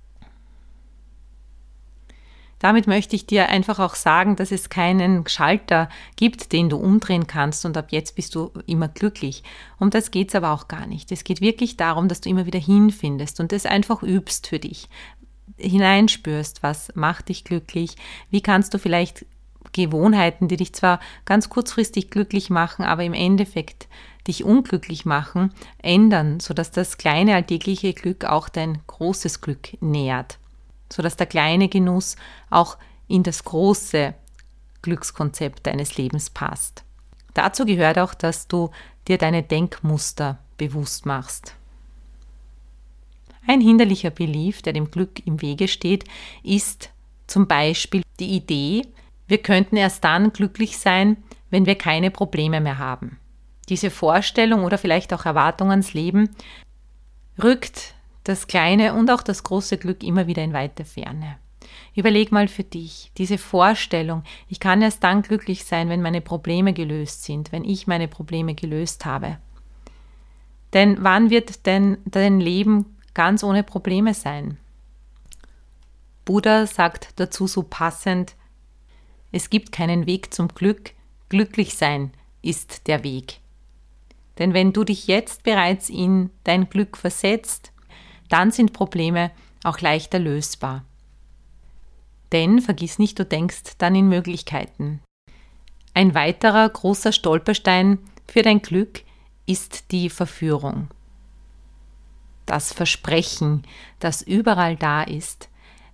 Damit 2.62 2.86
möchte 2.86 3.16
ich 3.16 3.26
dir 3.26 3.50
einfach 3.50 3.80
auch 3.80 3.96
sagen, 3.96 4.36
dass 4.36 4.52
es 4.52 4.70
keinen 4.70 5.28
Schalter 5.28 5.90
gibt, 6.16 6.52
den 6.52 6.70
du 6.70 6.78
umdrehen 6.78 7.26
kannst 7.26 7.66
und 7.66 7.76
ab 7.76 7.88
jetzt 7.90 8.16
bist 8.16 8.36
du 8.36 8.52
immer 8.68 8.88
glücklich. 8.88 9.42
Um 9.80 9.90
das 9.90 10.12
geht 10.12 10.30
es 10.30 10.36
aber 10.36 10.52
auch 10.52 10.68
gar 10.68 10.86
nicht. 10.86 11.12
Es 11.12 11.24
geht 11.24 11.42
wirklich 11.42 11.76
darum, 11.76 12.08
dass 12.08 12.22
du 12.22 12.30
immer 12.30 12.46
wieder 12.46 12.60
hinfindest 12.60 13.40
und 13.40 13.52
es 13.52 13.66
einfach 13.66 14.04
übst 14.04 14.46
für 14.46 14.60
dich. 14.60 14.90
Hineinspürst, 15.58 16.62
was 16.62 16.94
macht 16.94 17.30
dich 17.30 17.46
glücklich, 17.46 17.96
wie 18.30 18.42
kannst 18.42 18.76
du 18.76 18.78
vielleicht 18.78 19.26
Gewohnheiten, 19.72 20.48
die 20.48 20.58
dich 20.58 20.74
zwar 20.74 21.00
ganz 21.26 21.50
kurzfristig 21.50 22.12
glücklich 22.12 22.52
machen, 22.52 22.86
aber 22.86 23.04
im 23.04 23.14
Endeffekt 23.14 23.88
dich 24.28 24.44
unglücklich 24.44 25.04
machen, 25.04 25.52
ändern, 25.82 26.40
sodass 26.40 26.70
das 26.70 27.00
kleine 27.00 27.34
alltägliche 27.34 27.94
Glück 27.94 28.24
auch 28.24 28.50
dein 28.50 28.78
großes 28.86 29.42
Glück 29.42 29.82
nährt 29.82 30.38
sodass 30.92 31.16
der 31.16 31.28
kleine 31.28 31.70
Genuss 31.70 32.16
auch 32.50 32.78
in 33.08 33.24
das 33.24 33.44
große 33.44 34.14
Glückskonzept 34.82 35.66
deines 35.68 35.98
Lebens 35.98 36.30
passt. 36.30 36.84
Dazu 37.34 37.66
gehört 37.66 38.00
auch, 38.00 38.14
dass 38.14 38.48
du 38.48 38.72
dir 39.08 39.18
deine 39.18 39.44
Denkmuster 39.44 40.40
bewusst 40.58 41.06
machst. 41.06 41.56
Ein 43.48 43.62
hinderlicher 43.62 44.12
Belief, 44.12 44.62
der 44.62 44.74
dem 44.74 44.92
Glück 44.92 45.26
im 45.26 45.42
Wege 45.42 45.68
steht, 45.68 46.06
ist 46.44 46.90
zum 47.28 47.48
Beispiel 47.48 48.04
die 48.20 48.36
Idee, 48.36 48.84
wir 49.28 49.40
könnten 49.40 49.78
erst 49.78 50.04
dann 50.04 50.34
glücklich 50.34 50.78
sein, 50.78 51.18
wenn 51.50 51.66
wir 51.66 51.76
keine 51.76 52.12
Probleme 52.12 52.60
mehr 52.60 52.78
haben. 52.78 53.18
Diese 53.70 53.90
Vorstellung 53.90 54.64
oder 54.64 54.78
vielleicht 54.78 55.14
auch 55.14 55.26
Erwartung 55.26 55.72
ans 55.72 55.94
Leben 55.94 56.36
rückt 57.42 57.96
das 58.24 58.48
kleine 58.48 58.94
und 58.94 59.10
auch 59.10 59.24
das 59.24 59.44
große 59.44 59.78
Glück 59.78 60.04
immer 60.04 60.28
wieder 60.28 60.44
in 60.44 60.54
weite 60.54 60.86
Ferne. 60.86 61.38
Überleg 61.96 62.32
mal 62.32 62.48
für 62.48 62.64
dich, 62.64 63.12
diese 63.18 63.38
Vorstellung, 63.38 64.24
ich 64.48 64.60
kann 64.60 64.82
erst 64.82 65.04
dann 65.04 65.22
glücklich 65.22 65.66
sein, 65.66 65.90
wenn 65.90 66.02
meine 66.02 66.22
Probleme 66.22 66.74
gelöst 66.74 67.24
sind, 67.24 67.52
wenn 67.52 67.64
ich 67.64 67.88
meine 67.88 68.08
Probleme 68.08 68.56
gelöst 68.56 69.06
habe. 69.06 69.38
Denn 70.74 70.98
wann 71.02 71.30
wird 71.30 71.66
denn 71.66 71.98
dein 72.06 72.40
Leben 72.40 72.98
ganz 73.14 73.44
ohne 73.44 73.64
Probleme 73.64 74.14
sein? 74.14 74.58
Buddha 76.24 76.66
sagt 76.66 77.10
dazu 77.18 77.48
so 77.48 77.64
passend, 77.64 78.36
es 79.32 79.50
gibt 79.50 79.72
keinen 79.72 80.06
Weg 80.06 80.34
zum 80.34 80.50
Glück, 80.50 80.92
glücklich 81.30 81.76
sein 81.76 82.12
ist 82.42 82.88
der 82.88 83.04
Weg. 83.04 83.40
Denn 84.40 84.54
wenn 84.54 84.74
du 84.74 84.84
dich 84.84 85.08
jetzt 85.08 85.44
bereits 85.44 85.90
in 85.90 86.30
dein 86.44 86.70
Glück 86.70 86.98
versetzt, 86.98 87.71
dann 88.32 88.52
sind 88.52 88.74
Probleme 88.74 89.32
auch 89.64 89.80
leichter 89.80 90.20
lösbar. 90.20 90.84
Denn 92.32 92.62
vergiss 92.62 92.98
nicht, 92.98 93.20
du 93.20 93.26
denkst 93.26 93.76
dann 93.78 93.94
in 93.96 94.08
Möglichkeiten. 94.08 95.02
Ein 95.94 96.16
weiterer 96.16 96.68
großer 96.70 97.12
Stolperstein 97.12 98.00
für 98.28 98.42
dein 98.42 98.62
Glück 98.62 99.04
ist 99.46 99.92
die 99.92 100.10
Verführung. 100.10 100.88
Das 102.46 102.72
Versprechen, 102.72 103.64
das 104.00 104.22
überall 104.22 104.78
da 104.78 105.04
ist, 105.04 105.50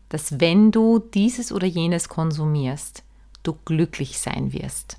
dass 0.09 0.39
wenn 0.39 0.71
du 0.71 0.99
dieses 0.99 1.51
oder 1.51 1.67
jenes 1.67 2.07
konsumierst, 2.07 3.03
du 3.43 3.57
glücklich 3.65 4.19
sein 4.19 4.53
wirst. 4.53 4.97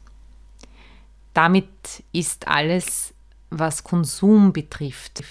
Damit 1.34 1.68
ist 2.12 2.48
alles, 2.48 3.14
was 3.50 3.84
Konsum 3.84 4.52
betrifft, 4.52 5.22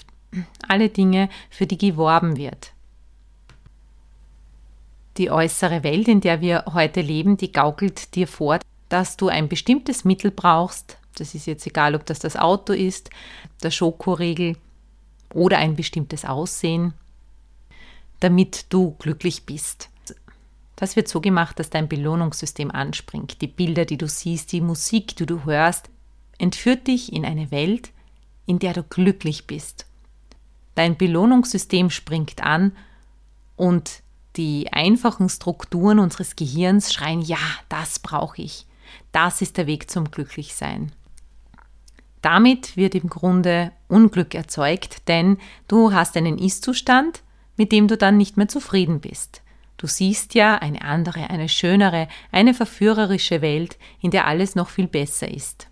alle 0.66 0.88
Dinge, 0.88 1.28
für 1.50 1.66
die 1.66 1.78
geworben 1.78 2.36
wird. 2.36 2.72
Die 5.16 5.30
äußere 5.30 5.82
Welt, 5.82 6.08
in 6.08 6.20
der 6.20 6.40
wir 6.40 6.64
heute 6.72 7.00
leben, 7.00 7.36
die 7.36 7.50
gaukelt 7.50 8.14
dir 8.14 8.28
vor, 8.28 8.60
dass 8.88 9.16
du 9.16 9.28
ein 9.28 9.48
bestimmtes 9.48 10.04
Mittel 10.04 10.30
brauchst. 10.30 10.96
Das 11.16 11.34
ist 11.34 11.46
jetzt 11.46 11.66
egal, 11.66 11.94
ob 11.94 12.06
das 12.06 12.20
das 12.20 12.36
Auto 12.36 12.72
ist, 12.72 13.10
der 13.62 13.70
Schokoriegel 13.70 14.56
oder 15.34 15.58
ein 15.58 15.74
bestimmtes 15.74 16.24
Aussehen, 16.24 16.94
damit 18.20 18.66
du 18.68 18.94
glücklich 18.98 19.44
bist. 19.44 19.90
Das 20.76 20.94
wird 20.94 21.08
so 21.08 21.20
gemacht, 21.20 21.58
dass 21.58 21.70
dein 21.70 21.88
Belohnungssystem 21.88 22.70
anspringt. 22.70 23.42
Die 23.42 23.48
Bilder, 23.48 23.84
die 23.84 23.98
du 23.98 24.06
siehst, 24.06 24.52
die 24.52 24.60
Musik, 24.60 25.16
die 25.16 25.26
du 25.26 25.44
hörst, 25.44 25.90
entführt 26.38 26.86
dich 26.86 27.12
in 27.12 27.24
eine 27.24 27.50
Welt, 27.50 27.90
in 28.46 28.60
der 28.60 28.74
du 28.74 28.84
glücklich 28.84 29.48
bist 29.48 29.87
Dein 30.78 30.96
Belohnungssystem 30.96 31.90
springt 31.90 32.44
an 32.44 32.70
und 33.56 34.04
die 34.36 34.72
einfachen 34.72 35.28
Strukturen 35.28 35.98
unseres 35.98 36.36
Gehirns 36.36 36.92
schreien, 36.92 37.20
ja, 37.20 37.36
das 37.68 37.98
brauche 37.98 38.40
ich. 38.42 38.64
Das 39.10 39.42
ist 39.42 39.56
der 39.56 39.66
Weg 39.66 39.90
zum 39.90 40.12
Glücklichsein. 40.12 40.92
Damit 42.22 42.76
wird 42.76 42.94
im 42.94 43.08
Grunde 43.08 43.72
Unglück 43.88 44.36
erzeugt, 44.36 45.08
denn 45.08 45.38
du 45.66 45.92
hast 45.92 46.16
einen 46.16 46.38
Ist-Zustand, 46.38 47.24
mit 47.56 47.72
dem 47.72 47.88
du 47.88 47.96
dann 47.96 48.16
nicht 48.16 48.36
mehr 48.36 48.46
zufrieden 48.46 49.00
bist. 49.00 49.42
Du 49.78 49.88
siehst 49.88 50.34
ja 50.34 50.58
eine 50.58 50.82
andere, 50.82 51.28
eine 51.28 51.48
schönere, 51.48 52.06
eine 52.30 52.54
verführerische 52.54 53.42
Welt, 53.42 53.78
in 54.00 54.12
der 54.12 54.28
alles 54.28 54.54
noch 54.54 54.68
viel 54.68 54.86
besser 54.86 55.26
ist. 55.26 55.66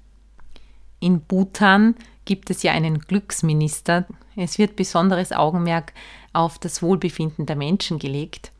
In 1.00 1.20
Bhutan 1.20 1.94
gibt 2.24 2.50
es 2.50 2.62
ja 2.62 2.72
einen 2.72 2.98
Glücksminister. 2.98 4.06
Es 4.34 4.58
wird 4.58 4.76
besonderes 4.76 5.32
Augenmerk 5.32 5.92
auf 6.32 6.58
das 6.58 6.82
Wohlbefinden 6.82 7.46
der 7.46 7.56
Menschen 7.56 7.98
gelegt. 7.98 8.52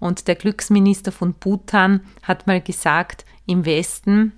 Und 0.00 0.28
der 0.28 0.34
Glücksminister 0.34 1.12
von 1.12 1.34
Bhutan 1.34 2.00
hat 2.22 2.46
mal 2.46 2.60
gesagt, 2.60 3.24
im 3.46 3.64
Westen, 3.64 4.32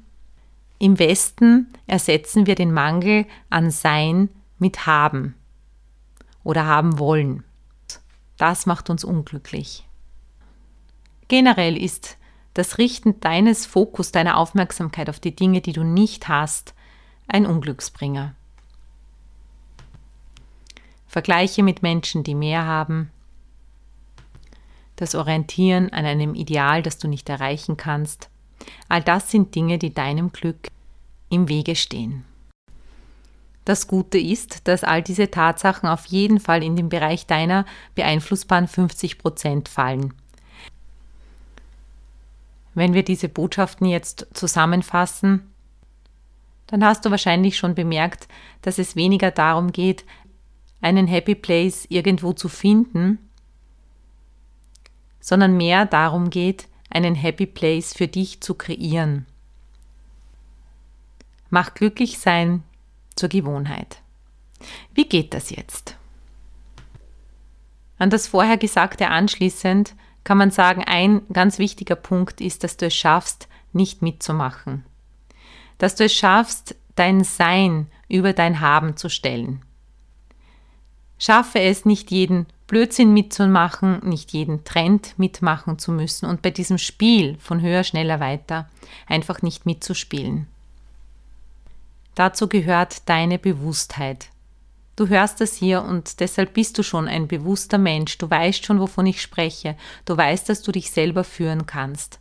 im 0.78 0.98
Westen 0.98 1.68
ersetzen 1.86 2.46
wir 2.46 2.54
den 2.54 2.72
Mangel 2.72 3.26
an 3.48 3.70
Sein 3.70 4.28
mit 4.58 4.86
Haben 4.86 5.34
oder 6.44 6.66
haben 6.66 6.98
wollen. 6.98 7.44
Das 8.36 8.66
macht 8.66 8.88
uns 8.88 9.04
unglücklich. 9.04 9.86
Generell 11.28 11.80
ist 11.80 12.16
das 12.54 12.78
Richten 12.78 13.20
deines 13.20 13.66
Fokus, 13.66 14.12
deiner 14.12 14.36
Aufmerksamkeit 14.36 15.08
auf 15.08 15.20
die 15.20 15.36
Dinge, 15.36 15.60
die 15.60 15.72
du 15.72 15.84
nicht 15.84 16.28
hast, 16.28 16.74
ein 17.30 17.46
Unglücksbringer. 17.46 18.34
Vergleiche 21.06 21.62
mit 21.62 21.82
Menschen, 21.82 22.22
die 22.22 22.34
mehr 22.34 22.66
haben, 22.66 23.10
das 24.96 25.14
Orientieren 25.14 25.92
an 25.92 26.04
einem 26.04 26.34
Ideal, 26.34 26.82
das 26.82 26.98
du 26.98 27.08
nicht 27.08 27.28
erreichen 27.28 27.76
kannst, 27.76 28.28
all 28.88 29.02
das 29.02 29.30
sind 29.30 29.54
Dinge, 29.54 29.78
die 29.78 29.94
deinem 29.94 30.30
Glück 30.32 30.68
im 31.30 31.48
Wege 31.48 31.74
stehen. 31.74 32.24
Das 33.64 33.86
Gute 33.86 34.18
ist, 34.18 34.66
dass 34.68 34.84
all 34.84 35.02
diese 35.02 35.30
Tatsachen 35.30 35.88
auf 35.88 36.06
jeden 36.06 36.40
Fall 36.40 36.62
in 36.62 36.76
den 36.76 36.88
Bereich 36.88 37.26
deiner 37.26 37.64
beeinflussbaren 37.94 38.68
50 38.68 39.18
Prozent 39.18 39.68
fallen. 39.68 40.14
Wenn 42.74 42.94
wir 42.94 43.02
diese 43.02 43.28
Botschaften 43.28 43.86
jetzt 43.86 44.26
zusammenfassen, 44.32 45.49
dann 46.70 46.84
hast 46.84 47.04
du 47.04 47.10
wahrscheinlich 47.10 47.56
schon 47.56 47.74
bemerkt, 47.74 48.28
dass 48.62 48.78
es 48.78 48.94
weniger 48.94 49.32
darum 49.32 49.72
geht, 49.72 50.04
einen 50.80 51.08
Happy 51.08 51.34
Place 51.34 51.84
irgendwo 51.88 52.32
zu 52.32 52.48
finden, 52.48 53.18
sondern 55.18 55.56
mehr 55.56 55.84
darum 55.84 56.30
geht, 56.30 56.68
einen 56.88 57.16
Happy 57.16 57.46
Place 57.46 57.92
für 57.92 58.06
dich 58.06 58.40
zu 58.40 58.54
kreieren. 58.54 59.26
Mach 61.50 61.74
glücklich 61.74 62.18
sein 62.18 62.62
zur 63.16 63.28
Gewohnheit. 63.28 64.00
Wie 64.94 65.08
geht 65.08 65.34
das 65.34 65.50
jetzt? 65.50 65.96
An 67.98 68.10
das 68.10 68.28
vorher 68.28 68.56
Gesagte 68.56 69.08
anschließend 69.08 69.96
kann 70.22 70.38
man 70.38 70.52
sagen, 70.52 70.84
ein 70.84 71.22
ganz 71.32 71.58
wichtiger 71.58 71.96
Punkt 71.96 72.40
ist, 72.40 72.62
dass 72.62 72.76
du 72.76 72.86
es 72.86 72.94
schaffst, 72.94 73.48
nicht 73.72 74.02
mitzumachen. 74.02 74.84
Dass 75.80 75.96
du 75.96 76.04
es 76.04 76.14
schaffst, 76.14 76.76
dein 76.94 77.24
Sein 77.24 77.88
über 78.08 78.32
dein 78.32 78.60
Haben 78.60 78.96
zu 78.96 79.08
stellen. 79.08 79.62
Schaffe 81.18 81.58
es, 81.58 81.84
nicht 81.84 82.12
jeden 82.12 82.46
Blödsinn 82.68 83.12
mitzumachen, 83.12 83.98
nicht 84.04 84.32
jeden 84.32 84.62
Trend 84.62 85.18
mitmachen 85.18 85.80
zu 85.80 85.90
müssen 85.90 86.26
und 86.26 86.40
bei 86.40 86.50
diesem 86.50 86.78
Spiel 86.78 87.36
von 87.40 87.60
höher, 87.60 87.82
schneller, 87.82 88.20
weiter 88.20 88.68
einfach 89.08 89.42
nicht 89.42 89.66
mitzuspielen. 89.66 90.46
Dazu 92.14 92.46
gehört 92.48 93.08
deine 93.08 93.40
Bewusstheit. 93.40 94.28
Du 94.94 95.08
hörst 95.08 95.40
das 95.40 95.54
hier 95.54 95.82
und 95.82 96.20
deshalb 96.20 96.54
bist 96.54 96.78
du 96.78 96.82
schon 96.82 97.08
ein 97.08 97.26
bewusster 97.26 97.78
Mensch. 97.78 98.18
Du 98.18 98.30
weißt 98.30 98.64
schon, 98.64 98.78
wovon 98.78 99.06
ich 99.06 99.20
spreche. 99.22 99.76
Du 100.04 100.16
weißt, 100.16 100.48
dass 100.48 100.62
du 100.62 100.72
dich 100.72 100.90
selber 100.90 101.24
führen 101.24 101.66
kannst. 101.66 102.19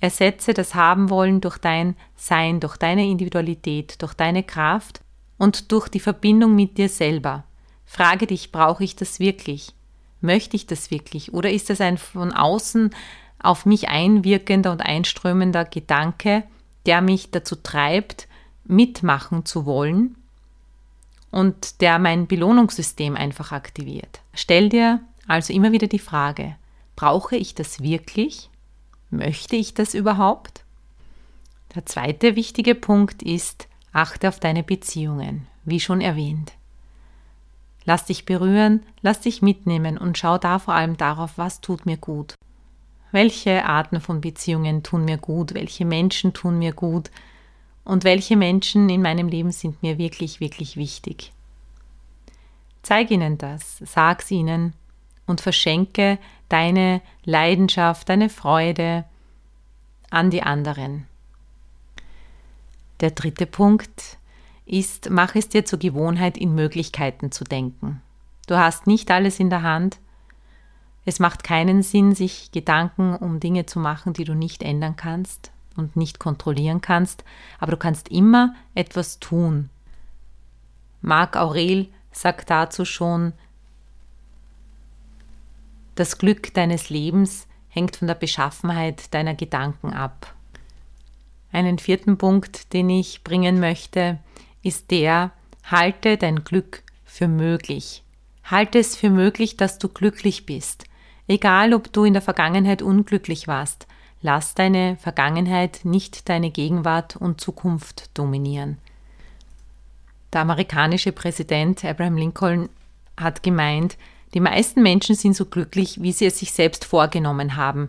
Ersetze 0.00 0.54
das 0.54 0.74
Haben-Wollen 0.74 1.40
durch 1.40 1.58
dein 1.58 1.96
Sein, 2.16 2.60
durch 2.60 2.76
deine 2.76 3.06
Individualität, 3.06 4.00
durch 4.02 4.14
deine 4.14 4.42
Kraft 4.42 5.00
und 5.38 5.72
durch 5.72 5.88
die 5.88 6.00
Verbindung 6.00 6.54
mit 6.54 6.78
dir 6.78 6.88
selber. 6.88 7.44
Frage 7.84 8.26
dich, 8.26 8.52
brauche 8.52 8.84
ich 8.84 8.96
das 8.96 9.20
wirklich? 9.20 9.74
Möchte 10.20 10.56
ich 10.56 10.66
das 10.66 10.90
wirklich? 10.90 11.34
Oder 11.34 11.50
ist 11.50 11.70
das 11.70 11.80
ein 11.80 11.98
von 11.98 12.32
außen 12.32 12.90
auf 13.42 13.66
mich 13.66 13.88
einwirkender 13.88 14.70
und 14.72 14.82
einströmender 14.82 15.64
Gedanke, 15.64 16.44
der 16.86 17.00
mich 17.00 17.30
dazu 17.30 17.56
treibt, 17.56 18.28
mitmachen 18.64 19.44
zu 19.44 19.66
wollen 19.66 20.16
und 21.30 21.80
der 21.80 21.98
mein 21.98 22.26
Belohnungssystem 22.26 23.16
einfach 23.16 23.52
aktiviert. 23.52 24.20
Stell 24.34 24.68
dir 24.68 25.00
also 25.26 25.52
immer 25.52 25.72
wieder 25.72 25.86
die 25.86 25.98
Frage, 25.98 26.56
brauche 26.96 27.36
ich 27.36 27.54
das 27.54 27.82
wirklich? 27.82 28.49
Möchte 29.10 29.56
ich 29.56 29.74
das 29.74 29.94
überhaupt? 29.94 30.64
Der 31.74 31.84
zweite 31.84 32.36
wichtige 32.36 32.74
Punkt 32.74 33.22
ist, 33.22 33.68
achte 33.92 34.28
auf 34.28 34.38
deine 34.38 34.62
Beziehungen, 34.62 35.46
wie 35.64 35.80
schon 35.80 36.00
erwähnt. 36.00 36.52
Lass 37.84 38.04
dich 38.04 38.24
berühren, 38.24 38.84
lass 39.02 39.20
dich 39.20 39.42
mitnehmen 39.42 39.98
und 39.98 40.16
schau 40.16 40.38
da 40.38 40.58
vor 40.60 40.74
allem 40.74 40.96
darauf, 40.96 41.38
was 41.38 41.60
tut 41.60 41.86
mir 41.86 41.96
gut. 41.96 42.34
Welche 43.10 43.64
Arten 43.64 44.00
von 44.00 44.20
Beziehungen 44.20 44.84
tun 44.84 45.04
mir 45.04 45.18
gut? 45.18 45.54
Welche 45.54 45.84
Menschen 45.84 46.32
tun 46.32 46.58
mir 46.58 46.72
gut? 46.72 47.10
Und 47.84 48.04
welche 48.04 48.36
Menschen 48.36 48.88
in 48.88 49.02
meinem 49.02 49.28
Leben 49.28 49.50
sind 49.50 49.82
mir 49.82 49.98
wirklich, 49.98 50.38
wirklich 50.38 50.76
wichtig? 50.76 51.32
Zeig 52.82 53.10
ihnen 53.10 53.38
das, 53.38 53.78
sag's 53.84 54.30
ihnen 54.30 54.74
und 55.30 55.40
verschenke 55.40 56.18
deine 56.48 57.00
Leidenschaft, 57.24 58.08
deine 58.08 58.28
Freude 58.28 59.04
an 60.10 60.30
die 60.30 60.42
anderen. 60.42 61.06
Der 63.00 63.12
dritte 63.12 63.46
Punkt 63.46 64.18
ist, 64.66 65.08
mach 65.08 65.34
es 65.34 65.48
dir 65.48 65.64
zur 65.64 65.78
Gewohnheit, 65.78 66.36
in 66.36 66.54
Möglichkeiten 66.54 67.32
zu 67.32 67.44
denken. 67.44 68.02
Du 68.46 68.56
hast 68.56 68.86
nicht 68.86 69.10
alles 69.10 69.40
in 69.40 69.48
der 69.48 69.62
Hand, 69.62 69.98
es 71.06 71.18
macht 71.18 71.44
keinen 71.44 71.82
Sinn, 71.82 72.14
sich 72.14 72.52
Gedanken 72.52 73.16
um 73.16 73.40
Dinge 73.40 73.66
zu 73.66 73.78
machen, 73.78 74.12
die 74.12 74.24
du 74.24 74.34
nicht 74.34 74.62
ändern 74.62 74.96
kannst 74.96 75.50
und 75.76 75.96
nicht 75.96 76.18
kontrollieren 76.18 76.82
kannst, 76.82 77.24
aber 77.58 77.72
du 77.72 77.78
kannst 77.78 78.08
immer 78.10 78.54
etwas 78.74 79.18
tun. 79.18 79.70
Marc 81.00 81.36
Aurel 81.36 81.88
sagt 82.12 82.50
dazu 82.50 82.84
schon, 82.84 83.32
das 86.00 86.16
Glück 86.16 86.54
deines 86.54 86.88
Lebens 86.88 87.46
hängt 87.68 87.96
von 87.96 88.08
der 88.08 88.14
Beschaffenheit 88.14 89.12
deiner 89.12 89.34
Gedanken 89.34 89.92
ab. 89.92 90.34
Einen 91.52 91.78
vierten 91.78 92.16
Punkt, 92.16 92.72
den 92.72 92.88
ich 92.88 93.22
bringen 93.22 93.60
möchte, 93.60 94.18
ist 94.62 94.90
der, 94.90 95.32
halte 95.62 96.16
dein 96.16 96.42
Glück 96.42 96.82
für 97.04 97.28
möglich. 97.28 98.02
Halte 98.44 98.78
es 98.78 98.96
für 98.96 99.10
möglich, 99.10 99.58
dass 99.58 99.78
du 99.78 99.88
glücklich 99.88 100.46
bist. 100.46 100.84
Egal, 101.28 101.74
ob 101.74 101.92
du 101.92 102.04
in 102.04 102.14
der 102.14 102.22
Vergangenheit 102.22 102.80
unglücklich 102.80 103.46
warst, 103.46 103.86
lass 104.22 104.54
deine 104.54 104.96
Vergangenheit 104.96 105.80
nicht 105.84 106.30
deine 106.30 106.50
Gegenwart 106.50 107.16
und 107.16 107.42
Zukunft 107.42 108.16
dominieren. 108.16 108.78
Der 110.32 110.40
amerikanische 110.40 111.12
Präsident 111.12 111.84
Abraham 111.84 112.16
Lincoln 112.16 112.70
hat 113.18 113.42
gemeint, 113.42 113.98
die 114.34 114.40
meisten 114.40 114.82
Menschen 114.82 115.14
sind 115.14 115.34
so 115.34 115.44
glücklich, 115.44 116.02
wie 116.02 116.12
sie 116.12 116.26
es 116.26 116.38
sich 116.38 116.52
selbst 116.52 116.84
vorgenommen 116.84 117.56
haben. 117.56 117.88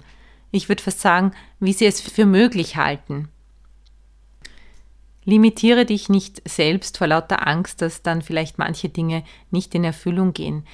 Ich 0.51 0.69
würde 0.69 0.84
fast 0.84 1.01
sagen, 1.01 1.32
wie 1.60 1.73
sie 1.73 1.86
es 1.86 2.01
für 2.01 2.25
möglich 2.25 2.75
halten. 2.75 3.30
Limitiere 5.23 5.86
dich 5.86 6.10
nicht 6.10 6.41
selbst 6.49 6.97
vor 6.97 7.08
lauter 7.08 7.47
Angst, 7.47 7.82
dass 7.82 8.01
dann 8.01 8.21
vielleicht 8.21 8.58
manche 8.58 8.89
Dinge 8.89 9.23
nicht 9.51 9.75
in 9.75 9.84
Erfüllung 9.84 10.34
gehen. 10.34 10.65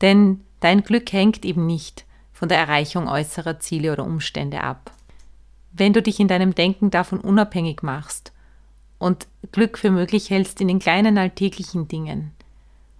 Denn 0.00 0.40
Dein 0.62 0.84
Glück 0.84 1.12
hängt 1.12 1.44
eben 1.44 1.66
nicht 1.66 2.06
von 2.32 2.48
der 2.48 2.58
Erreichung 2.58 3.08
äußerer 3.08 3.58
Ziele 3.58 3.92
oder 3.92 4.04
Umstände 4.04 4.62
ab. 4.62 4.92
Wenn 5.72 5.92
du 5.92 6.00
dich 6.00 6.20
in 6.20 6.28
deinem 6.28 6.54
Denken 6.54 6.90
davon 6.90 7.18
unabhängig 7.18 7.82
machst 7.82 8.32
und 8.98 9.26
Glück 9.50 9.76
für 9.76 9.90
möglich 9.90 10.30
hältst 10.30 10.60
in 10.60 10.68
den 10.68 10.78
kleinen 10.78 11.18
alltäglichen 11.18 11.88
Dingen, 11.88 12.30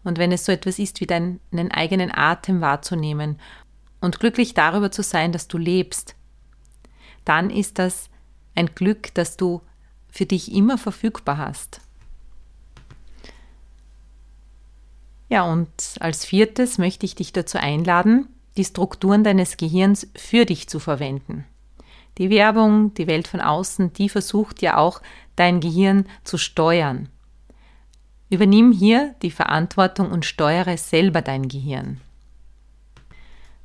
und 0.05 0.19
wenn 0.19 0.33
es 0.33 0.45
so 0.45 0.53
etwas 0.53 0.79
ist 0.79 1.01
wie 1.01 1.07
deinen 1.07 1.41
eigenen 1.53 2.11
Atem 2.13 2.61
wahrzunehmen 2.61 3.39
und 4.01 4.21
glücklich 4.21 4.55
darüber 4.55 4.91
zu 4.91 5.03
sein, 5.03 5.33
dass 5.33 5.49
du 5.49 5.59
lebst, 5.59 6.17
dann 7.25 7.51
ist 7.51 7.79
das 7.79 8.11
ein 8.55 8.75
Glück, 8.75 9.15
das 9.15 9.37
du 9.37 9.63
für 10.11 10.27
dich 10.27 10.53
immer 10.53 10.77
verfügbar 10.77 11.39
hast. 11.39 11.81
Ja, 15.29 15.45
und 15.45 15.71
als 16.01 16.27
viertes 16.27 16.77
möchte 16.77 17.07
ich 17.07 17.15
dich 17.15 17.33
dazu 17.33 17.57
einladen, 17.57 18.29
die 18.59 18.65
Strukturen 18.65 19.25
deines 19.25 19.57
Gehirns 19.57 20.07
für 20.15 20.45
dich 20.45 20.69
zu 20.69 20.79
verwenden. 20.79 21.47
Die 22.19 22.29
Werbung, 22.29 22.93
die 22.93 23.07
Welt 23.07 23.29
von 23.29 23.41
außen, 23.41 23.95
die 23.95 24.11
versucht 24.11 24.61
ja 24.61 24.77
auch, 24.77 25.01
dein 25.35 25.61
Gehirn 25.61 26.07
zu 26.25 26.37
steuern. 26.37 27.09
Übernimm 28.33 28.73
hier 28.73 29.15
die 29.21 29.31
Verantwortung 29.31 30.11
und 30.11 30.25
steuere 30.25 30.79
selber 30.79 31.21
dein 31.21 31.49
Gehirn. 31.49 32.01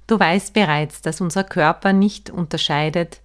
Du 0.08 0.20
weißt 0.20 0.54
bereits, 0.54 1.02
dass 1.02 1.22
unser 1.22 1.46
Körper 1.46 1.94
nicht 1.94 2.30
unterscheidet, 2.30 3.22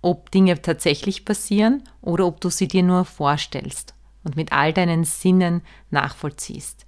ob 0.00 0.30
Dinge 0.30 0.62
tatsächlich 0.62 1.26
passieren 1.26 1.82
oder 2.00 2.26
ob 2.26 2.40
du 2.40 2.48
sie 2.48 2.68
dir 2.68 2.82
nur 2.82 3.04
vorstellst 3.04 3.94
und 4.24 4.36
mit 4.36 4.50
all 4.50 4.72
deinen 4.72 5.04
Sinnen 5.04 5.60
nachvollziehst. 5.90 6.86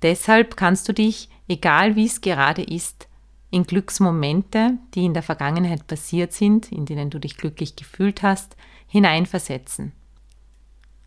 Deshalb 0.00 0.56
kannst 0.56 0.88
du 0.88 0.94
dich, 0.94 1.28
egal 1.48 1.94
wie 1.94 2.06
es 2.06 2.22
gerade 2.22 2.62
ist, 2.62 3.06
in 3.50 3.64
Glücksmomente, 3.64 4.78
die 4.94 5.04
in 5.04 5.12
der 5.12 5.22
Vergangenheit 5.22 5.86
passiert 5.86 6.32
sind, 6.32 6.72
in 6.72 6.86
denen 6.86 7.10
du 7.10 7.18
dich 7.18 7.36
glücklich 7.36 7.76
gefühlt 7.76 8.22
hast, 8.22 8.56
hineinversetzen. 8.86 9.92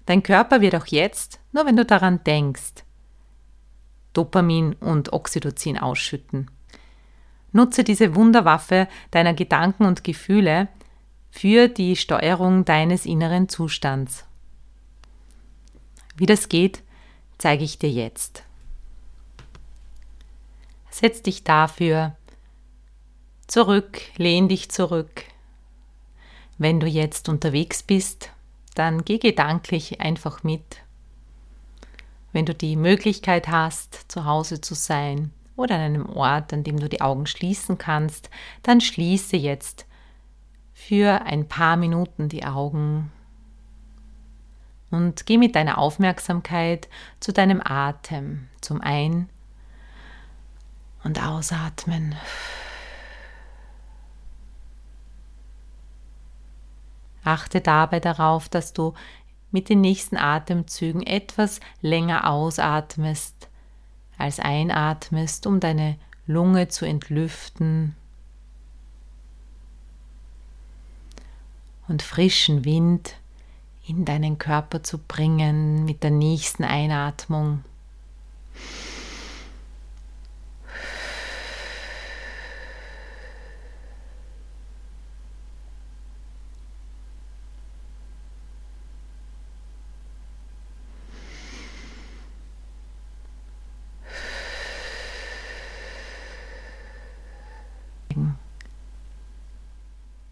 Dein 0.06 0.24
Körper 0.24 0.62
wird 0.62 0.76
auch 0.76 0.86
jetzt, 0.88 1.40
nur 1.52 1.66
wenn 1.66 1.76
du 1.76 1.86
daran 1.86 2.24
denkst, 2.24 2.84
Dopamin 4.14 4.74
und 4.74 5.14
Oxytocin 5.14 5.78
ausschütten. 5.78 6.50
Nutze 7.52 7.84
diese 7.84 8.16
Wunderwaffe 8.16 8.88
deiner 9.12 9.34
Gedanken 9.34 9.86
und 9.86 10.04
Gefühle 10.04 10.68
für 11.32 11.68
die 11.68 11.96
Steuerung 11.96 12.66
deines 12.66 13.06
inneren 13.06 13.50
Zustands. 13.50 14.26
Wie 16.16 16.26
das 16.26 16.50
geht, 16.50 16.82
zeige 17.38 17.64
ich 17.64 17.78
dir 17.78 17.90
jetzt. 17.90 18.44
Setz 20.90 21.22
dich 21.22 21.44
dafür 21.44 22.16
zurück, 23.48 24.02
lehn 24.16 24.48
dich 24.48 24.72
zurück. 24.72 25.24
Wenn 26.58 26.80
du 26.80 26.88
jetzt 26.88 27.28
unterwegs 27.28 27.84
bist, 27.84 28.32
dann 28.76 29.04
geh 29.04 29.18
gedanklich 29.18 30.02
einfach 30.02 30.44
mit. 30.44 30.78
Wenn 32.32 32.46
du 32.46 32.54
die 32.54 32.76
Möglichkeit 32.76 33.48
hast, 33.48 34.12
zu 34.12 34.26
Hause 34.26 34.62
zu 34.62 34.76
sein 34.76 35.32
oder 35.56 35.76
an 35.76 35.82
einem 35.82 36.10
Ort, 36.10 36.54
an 36.54 36.64
dem 36.64 36.80
du 36.80 36.90
die 36.90 37.02
Augen 37.02 37.26
schließen 37.26 37.78
kannst, 37.78 38.30
dann 38.62 38.82
schließe 38.82 39.38
jetzt 39.38 39.86
für 40.74 41.22
ein 41.22 41.48
paar 41.48 41.78
Minuten 41.78 42.30
die 42.30 42.46
Augen 42.46 43.12
und 44.92 45.26
geh 45.26 45.38
mit 45.38 45.56
deiner 45.56 45.78
Aufmerksamkeit 45.78 46.88
zu 47.20 47.34
deinem 47.34 47.62
Atem, 47.64 48.48
zum 48.62 48.82
Ein- 48.82 49.30
und 51.04 51.22
Ausatmen. 51.24 52.16
Achte 57.26 57.60
dabei 57.60 58.00
darauf, 58.00 58.48
dass 58.48 58.72
du 58.74 58.94
mit 59.52 59.70
den 59.70 59.82
nächsten 59.82 60.18
Atemzügen 60.18 61.04
etwas 61.04 61.60
länger 61.82 62.30
ausatmest 62.30 63.50
als 64.18 64.40
einatmest, 64.40 65.48
um 65.48 65.60
deine 65.60 65.98
Lunge 66.28 66.68
zu 66.68 66.86
entlüften 66.86 67.96
und 71.88 72.02
frischen 72.02 72.66
Wind 72.66 73.16
in 73.88 74.06
deinen 74.06 74.38
Körper 74.38 74.84
zu 74.84 74.98
bringen 74.98 75.86
mit 75.86 76.04
der 76.04 76.12
nächsten 76.12 76.64
Einatmung. 76.64 77.64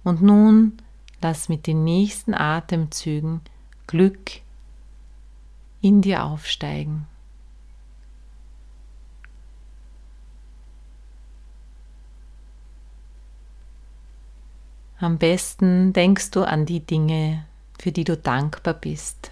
Und 0.03 0.21
nun 0.21 0.77
lass 1.21 1.49
mit 1.49 1.67
den 1.67 1.83
nächsten 1.83 2.33
Atemzügen 2.33 3.41
Glück 3.87 4.41
in 5.81 6.01
dir 6.01 6.23
aufsteigen. 6.23 7.07
Am 14.99 15.17
besten 15.17 15.91
denkst 15.91 16.31
du 16.31 16.43
an 16.43 16.65
die 16.65 16.79
Dinge, 16.79 17.45
für 17.77 17.91
die 17.91 18.05
du 18.05 18.15
dankbar 18.15 18.73
bist. 18.73 19.31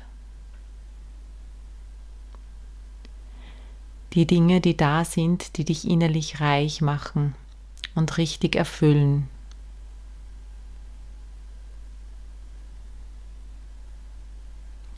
Die 4.12 4.28
Dinge, 4.28 4.60
die 4.60 4.76
da 4.76 5.06
sind, 5.06 5.56
die 5.56 5.64
dich 5.64 5.88
innerlich 5.88 6.42
reich 6.42 6.82
machen 6.82 7.36
und 7.96 8.18
richtig 8.18 8.58
erfüllen. 8.58 9.30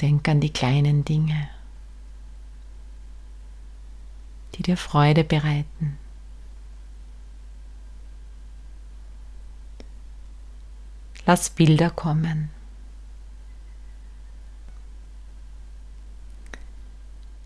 Denk 0.03 0.27
an 0.27 0.41
die 0.41 0.51
kleinen 0.51 1.05
Dinge, 1.05 1.49
die 4.55 4.61
dir 4.61 4.75
Freude 4.75 5.23
bereiten. 5.23 5.97
Lass 11.25 11.49
Bilder 11.49 11.89
kommen. 11.89 12.49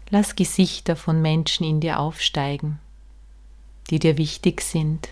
Lass 0.10 0.36
Gesichter 0.36 0.96
von 0.96 1.22
Menschen 1.22 1.64
in 1.64 1.80
dir 1.80 2.00
aufsteigen, 2.00 2.80
die 3.92 4.00
dir 4.00 4.18
wichtig 4.18 4.62
sind. 4.62 5.10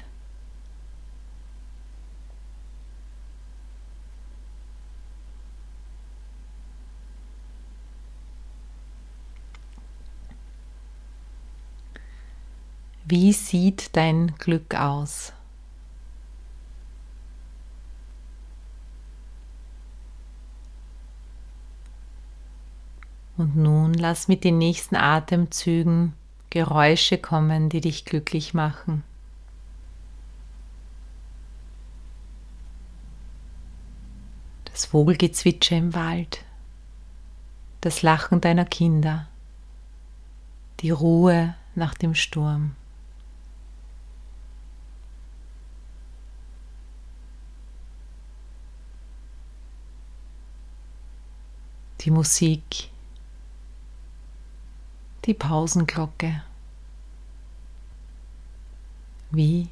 Wie 13.17 13.31
sieht 13.31 13.95
dein 13.95 14.35
Glück 14.39 14.75
aus? 14.75 15.31
Und 23.37 23.55
nun 23.55 23.93
lass 23.93 24.27
mit 24.27 24.43
den 24.43 24.57
nächsten 24.57 24.97
Atemzügen 24.97 26.11
Geräusche 26.49 27.17
kommen, 27.17 27.69
die 27.69 27.79
dich 27.79 28.03
glücklich 28.03 28.53
machen. 28.53 29.05
Das 34.65 34.87
Vogelgezwitscher 34.87 35.77
im 35.77 35.93
Wald, 35.93 36.43
das 37.79 38.01
Lachen 38.01 38.41
deiner 38.41 38.65
Kinder, 38.65 39.29
die 40.81 40.89
Ruhe 40.89 41.55
nach 41.75 41.93
dem 41.93 42.13
Sturm. 42.13 42.75
Die 52.05 52.11
Musik, 52.11 52.91
die 55.25 55.33
Pausenglocke. 55.33 56.43
Wie 59.31 59.69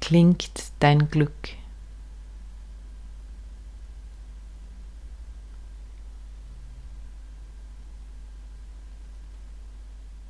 klingt 0.00 0.72
dein 0.78 1.10
Glück? 1.10 1.50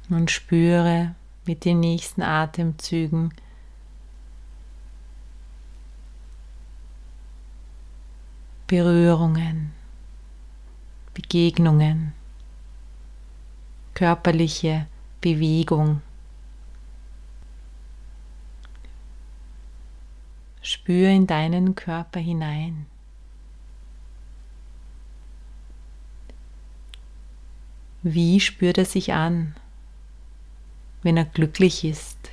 Und 0.08 0.32
spüre 0.32 1.14
mit 1.46 1.64
den 1.64 1.78
nächsten 1.78 2.22
Atemzügen, 2.22 3.32
Berührungen, 8.70 9.72
Begegnungen, 11.12 12.12
körperliche 13.94 14.86
Bewegung. 15.20 16.02
Spür 20.62 21.08
in 21.08 21.26
deinen 21.26 21.74
Körper 21.74 22.20
hinein. 22.20 22.86
Wie 28.04 28.38
spürt 28.38 28.78
er 28.78 28.84
sich 28.84 29.12
an, 29.12 29.56
wenn 31.02 31.16
er 31.16 31.24
glücklich 31.24 31.82
ist? 31.84 32.30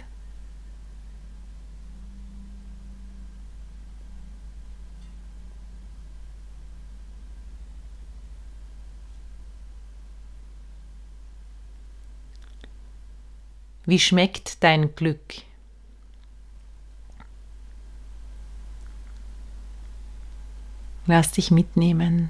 Wie 13.87 13.99
schmeckt 13.99 14.63
dein 14.65 14.93
Glück? 14.95 15.35
Lass 21.05 21.31
dich 21.31 21.51
mitnehmen 21.51 22.29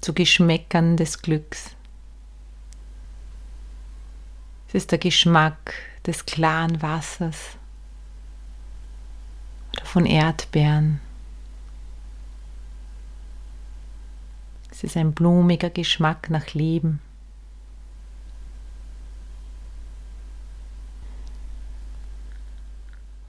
zu 0.00 0.12
Geschmäckern 0.12 0.96
des 0.96 1.22
Glücks. 1.22 1.76
Es 4.66 4.74
ist 4.74 4.90
der 4.90 4.98
Geschmack 4.98 5.72
des 6.04 6.26
klaren 6.26 6.82
Wassers 6.82 7.56
oder 9.72 9.86
von 9.86 10.04
Erdbeeren. 10.04 11.00
Es 14.72 14.82
ist 14.82 14.96
ein 14.96 15.12
blumiger 15.12 15.70
Geschmack 15.70 16.28
nach 16.28 16.54
Leben. 16.54 17.00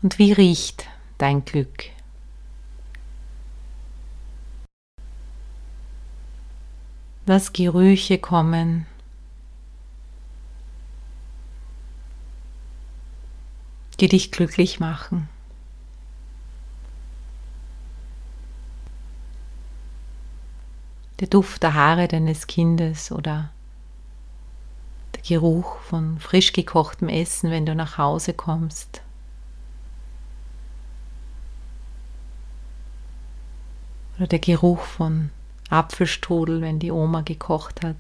Und 0.01 0.17
wie 0.17 0.31
riecht 0.31 0.87
dein 1.17 1.43
Glück? 1.45 1.85
Was 7.25 7.53
Gerüche 7.53 8.17
kommen? 8.17 8.85
die 13.99 14.07
dich 14.07 14.31
glücklich 14.31 14.79
machen. 14.79 15.27
der 21.19 21.27
Duft 21.27 21.63
der 21.63 21.73
Haare 21.73 22.07
deines 22.07 22.47
Kindes 22.47 23.11
oder 23.11 23.51
der 25.15 25.21
Geruch 25.21 25.79
von 25.81 26.17
frisch 26.19 26.53
gekochtem 26.53 27.09
Essen, 27.09 27.51
wenn 27.51 27.65
du 27.65 27.75
nach 27.75 27.97
Hause 27.97 28.33
kommst. 28.33 29.01
Oder 34.19 34.27
der 34.27 34.39
Geruch 34.39 34.81
von 34.81 35.29
Apfelstrudel, 35.69 36.61
wenn 36.61 36.77
die 36.77 36.91
Oma 36.91 37.21
gekocht 37.21 37.83
hat. 37.83 37.95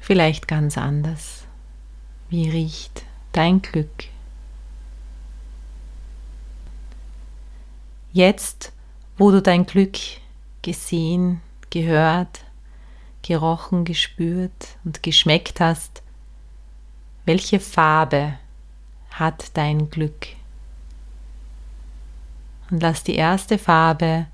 Vielleicht 0.00 0.48
ganz 0.48 0.78
anders. 0.78 1.44
Wie 2.30 2.48
riecht 2.48 3.04
dein 3.32 3.60
Glück? 3.60 4.04
Jetzt, 8.12 8.72
wo 9.18 9.30
du 9.30 9.42
dein 9.42 9.66
Glück 9.66 9.98
gesehen, 10.62 11.42
gehört, 11.68 12.40
gerochen, 13.22 13.84
gespürt 13.84 14.78
und 14.84 15.02
geschmeckt 15.02 15.60
hast, 15.60 16.02
welche 17.26 17.60
Farbe 17.60 18.38
hat 19.10 19.54
dein 19.54 19.90
Glück? 19.90 20.28
Und 22.74 22.80
lass 22.80 23.04
die 23.04 23.14
erste 23.14 23.56
Farbe 23.56 24.26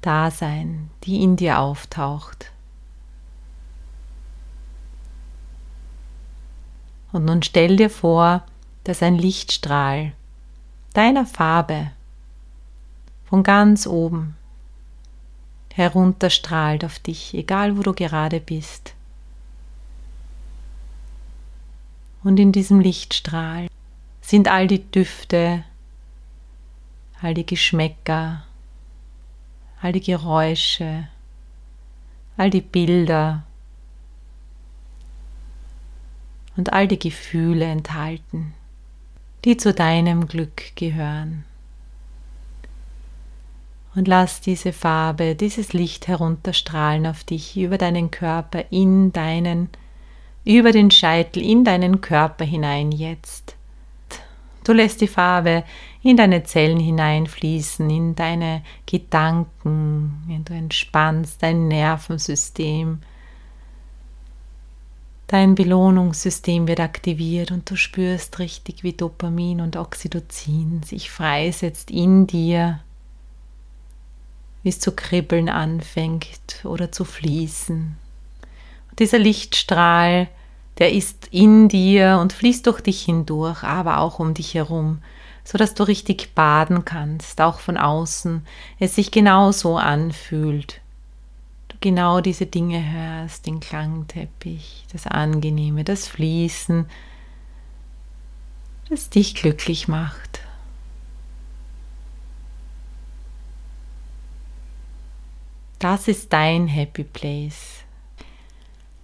da 0.00 0.32
sein, 0.32 0.90
die 1.04 1.22
in 1.22 1.36
dir 1.36 1.60
auftaucht. 1.60 2.50
Und 7.12 7.26
nun 7.26 7.44
stell 7.44 7.76
dir 7.76 7.90
vor, 7.90 8.44
dass 8.82 9.04
ein 9.04 9.16
Lichtstrahl 9.16 10.14
deiner 10.94 11.26
Farbe 11.26 11.92
von 13.24 13.44
ganz 13.44 13.86
oben 13.86 14.36
herunterstrahlt 15.74 16.84
auf 16.84 16.98
dich, 16.98 17.34
egal 17.34 17.78
wo 17.78 17.82
du 17.82 17.92
gerade 17.92 18.40
bist. 18.40 18.94
Und 22.24 22.40
in 22.40 22.50
diesem 22.50 22.80
Lichtstrahl 22.80 23.68
sind 24.22 24.48
all 24.48 24.66
die 24.66 24.90
Düfte, 24.90 25.62
all 27.24 27.32
die 27.32 27.46
Geschmäcker, 27.46 28.44
all 29.80 29.92
die 29.92 30.02
Geräusche, 30.02 31.08
all 32.36 32.50
die 32.50 32.60
Bilder 32.60 33.44
und 36.54 36.74
all 36.74 36.86
die 36.86 36.98
Gefühle 36.98 37.64
enthalten, 37.64 38.52
die 39.46 39.56
zu 39.56 39.72
deinem 39.72 40.26
Glück 40.26 40.76
gehören 40.76 41.46
und 43.94 44.06
lass 44.06 44.42
diese 44.42 44.74
Farbe, 44.74 45.34
dieses 45.34 45.72
Licht 45.72 46.08
herunterstrahlen 46.08 47.06
auf 47.06 47.24
dich, 47.24 47.56
über 47.56 47.78
deinen 47.78 48.10
Körper, 48.10 48.64
in 48.70 49.14
deinen, 49.14 49.70
über 50.44 50.72
den 50.72 50.90
Scheitel, 50.90 51.42
in 51.42 51.64
deinen 51.64 52.02
Körper 52.02 52.44
hinein 52.44 52.92
jetzt. 52.92 53.53
Du 54.64 54.72
lässt 54.72 55.00
die 55.00 55.08
Farbe 55.08 55.64
in 56.02 56.16
deine 56.16 56.42
Zellen 56.42 56.80
hineinfließen, 56.80 57.88
in 57.88 58.14
deine 58.14 58.62
Gedanken, 58.86 60.24
wenn 60.26 60.44
du 60.44 60.54
entspannst, 60.54 61.42
dein 61.42 61.68
Nervensystem. 61.68 63.00
Dein 65.26 65.54
Belohnungssystem 65.54 66.66
wird 66.66 66.80
aktiviert 66.80 67.50
und 67.50 67.70
du 67.70 67.76
spürst 67.76 68.38
richtig, 68.38 68.82
wie 68.82 68.92
Dopamin 68.92 69.60
und 69.60 69.76
Oxytocin 69.76 70.82
sich 70.82 71.10
freisetzt 71.10 71.90
in 71.90 72.26
dir 72.26 72.80
wie 74.64 74.70
es 74.70 74.80
zu 74.80 74.92
kribbeln 74.92 75.48
anfängt 75.48 76.64
oder 76.64 76.90
zu 76.90 77.04
fließen. 77.04 77.96
Und 78.90 78.98
dieser 78.98 79.18
Lichtstrahl, 79.18 80.28
der 80.78 80.92
ist 80.92 81.28
in 81.30 81.68
dir 81.68 82.18
und 82.20 82.32
fließt 82.32 82.66
durch 82.66 82.80
dich 82.80 83.02
hindurch, 83.02 83.62
aber 83.62 83.98
auch 83.98 84.18
um 84.18 84.34
dich 84.34 84.54
herum, 84.54 85.02
so 85.44 85.58
dass 85.58 85.74
du 85.74 85.84
richtig 85.84 86.34
baden 86.34 86.84
kannst, 86.84 87.40
auch 87.40 87.60
von 87.60 87.76
außen, 87.76 88.46
es 88.78 88.94
sich 88.94 89.10
genau 89.10 89.52
so 89.52 89.76
anfühlt. 89.76 90.80
Du 91.68 91.76
genau 91.80 92.20
diese 92.20 92.46
Dinge 92.46 92.82
hörst, 92.92 93.46
den 93.46 93.60
Klangteppich, 93.60 94.86
das 94.92 95.06
Angenehme, 95.06 95.84
das 95.84 96.08
Fließen, 96.08 96.86
das 98.88 99.10
dich 99.10 99.34
glücklich 99.34 99.86
macht. 99.86 100.40
Das 105.78 106.08
ist 106.08 106.32
dein 106.32 106.66
Happy 106.66 107.04
Place. 107.04 107.83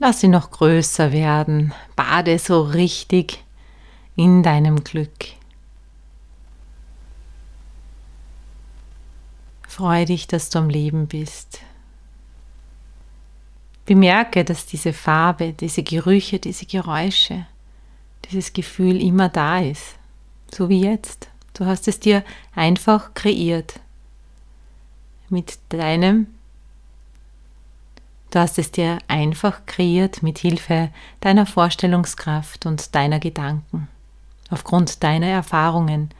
Lass 0.02 0.20
sie 0.20 0.28
noch 0.28 0.50
größer 0.50 1.12
werden. 1.12 1.74
Bade 1.94 2.38
so 2.38 2.62
richtig 2.62 3.44
in 4.16 4.42
deinem 4.42 4.82
Glück. 4.82 5.12
Freue 9.68 10.06
dich, 10.06 10.26
dass 10.26 10.48
du 10.48 10.58
am 10.58 10.70
Leben 10.70 11.06
bist. 11.06 11.60
Bemerke, 13.84 14.42
dass 14.42 14.64
diese 14.64 14.94
Farbe, 14.94 15.52
diese 15.52 15.82
Gerüche, 15.82 16.38
diese 16.38 16.64
Geräusche, 16.64 17.46
dieses 18.24 18.54
Gefühl 18.54 19.02
immer 19.02 19.28
da 19.28 19.58
ist. 19.58 19.96
So 20.50 20.70
wie 20.70 20.80
jetzt. 20.80 21.28
Du 21.52 21.66
hast 21.66 21.88
es 21.88 22.00
dir 22.00 22.24
einfach 22.54 23.12
kreiert. 23.12 23.80
Mit 25.28 25.58
deinem 25.68 26.26
Du 28.30 28.38
hast 28.38 28.58
es 28.58 28.70
dir 28.70 28.98
einfach 29.08 29.66
kreiert 29.66 30.22
mit 30.22 30.38
Hilfe 30.38 30.90
deiner 31.20 31.46
Vorstellungskraft 31.46 32.64
und 32.64 32.94
deiner 32.94 33.18
Gedanken, 33.18 33.88
aufgrund 34.50 35.02
deiner 35.02 35.26
Erfahrungen, 35.26 36.10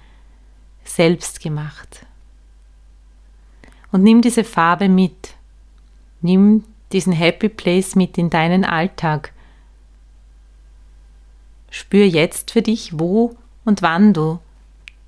selbst 0.84 1.40
gemacht. 1.40 2.04
Und 3.92 4.02
nimm 4.02 4.22
diese 4.22 4.44
Farbe 4.44 4.88
mit. 4.88 5.34
Nimm 6.20 6.64
diesen 6.92 7.12
Happy 7.12 7.48
Place 7.48 7.94
mit 7.94 8.18
in 8.18 8.28
deinen 8.28 8.64
Alltag. 8.64 9.32
Spür 11.70 12.04
jetzt 12.04 12.50
für 12.50 12.62
dich, 12.62 12.98
wo 12.98 13.36
und 13.64 13.82
wann 13.82 14.12
du 14.12 14.40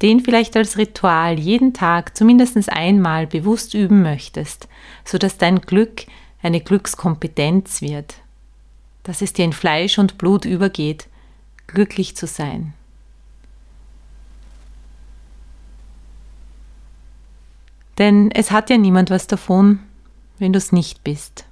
den 0.03 0.21
vielleicht 0.21 0.57
als 0.57 0.77
Ritual 0.77 1.39
jeden 1.39 1.73
Tag 1.73 2.17
zumindest 2.17 2.69
einmal 2.69 3.27
bewusst 3.29 3.73
üben 3.73 4.03
möchtest, 4.03 4.69
sodass 5.05 5.39
dein 5.39 5.61
Glück 5.61 6.07
eine 6.43 6.61
Glückskompetenz 6.61 7.81
wird, 7.81 8.17
dass 9.05 9.23
es 9.23 9.33
dir 9.33 9.45
in 9.45 9.53
Fleisch 9.53 9.99
und 9.99 10.19
Blut 10.19 10.45
übergeht, 10.45 11.09
glücklich 11.67 12.17
zu 12.17 12.27
sein. 12.27 12.75
Denn 17.99 18.31
es 18.33 18.51
hat 18.51 18.71
ja 18.71 18.79
niemand 18.79 19.11
was 19.11 19.27
davon, 19.27 19.81
wenn 20.39 20.53
du 20.53 20.59
es 20.59 20.73
nicht 20.73 21.05
bist. 21.05 21.45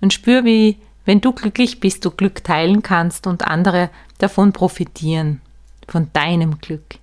Und 0.00 0.12
spür, 0.12 0.44
wie, 0.44 0.78
wenn 1.04 1.20
du 1.20 1.32
glücklich 1.32 1.80
bist, 1.80 2.04
du 2.04 2.10
Glück 2.10 2.42
teilen 2.42 2.82
kannst 2.82 3.26
und 3.26 3.46
andere 3.46 3.90
davon 4.18 4.52
profitieren, 4.52 5.40
von 5.86 6.10
deinem 6.12 6.58
Glück 6.58 6.98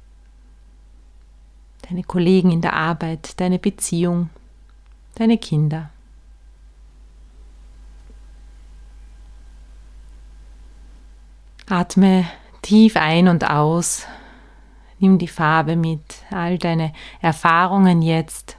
deine 1.90 2.04
Kollegen 2.04 2.52
in 2.52 2.62
der 2.62 2.74
Arbeit, 2.74 3.40
deine 3.40 3.60
Beziehung, 3.60 4.30
deine 5.16 5.38
Kinder. 5.38 5.90
Atme 11.68 12.26
tief 12.62 12.96
ein 12.96 13.28
und 13.28 13.50
aus. 13.50 14.06
Nimm 15.00 15.18
die 15.18 15.28
Farbe 15.28 15.76
mit, 15.76 16.02
all 16.30 16.58
deine 16.58 16.94
Erfahrungen 17.22 18.02
jetzt, 18.02 18.58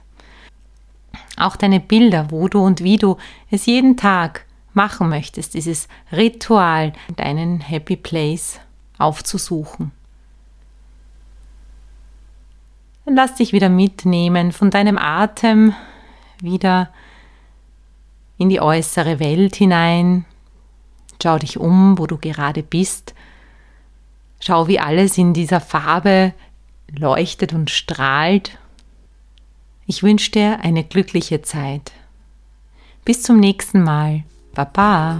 auch 1.37 1.55
deine 1.55 1.79
Bilder, 1.79 2.31
wo 2.31 2.47
du 2.47 2.59
und 2.63 2.83
wie 2.83 2.97
du 2.97 3.17
es 3.51 3.67
jeden 3.67 3.95
Tag 3.95 4.45
machen 4.73 5.09
möchtest, 5.09 5.53
dieses 5.53 5.87
Ritual, 6.11 6.93
deinen 7.15 7.59
Happy 7.59 7.95
Place 7.95 8.59
aufzusuchen. 8.97 9.91
Dann 13.00 13.00
lass 13.15 13.35
dich 13.35 13.53
wieder 13.53 13.69
mitnehmen 13.69 14.51
von 14.51 14.69
deinem 14.69 14.97
Atem 14.97 15.73
wieder 16.41 16.89
in 18.37 18.49
die 18.49 18.61
äußere 18.61 19.19
Welt 19.19 19.55
hinein. 19.55 20.25
Schau 21.21 21.37
dich 21.37 21.57
um, 21.57 21.99
wo 21.99 22.07
du 22.07 22.17
gerade 22.17 22.63
bist. 22.63 23.13
Schau, 24.39 24.67
wie 24.67 24.79
alles 24.79 25.17
in 25.17 25.33
dieser 25.33 25.61
Farbe 25.61 26.33
leuchtet 26.91 27.53
und 27.53 27.69
strahlt. 27.69 28.57
Ich 29.85 30.01
wünsche 30.03 30.31
dir 30.31 30.59
eine 30.61 30.83
glückliche 30.83 31.41
Zeit. 31.41 31.91
Bis 33.05 33.23
zum 33.23 33.39
nächsten 33.39 33.83
Mal. 33.83 34.23
Baba. 34.53 35.19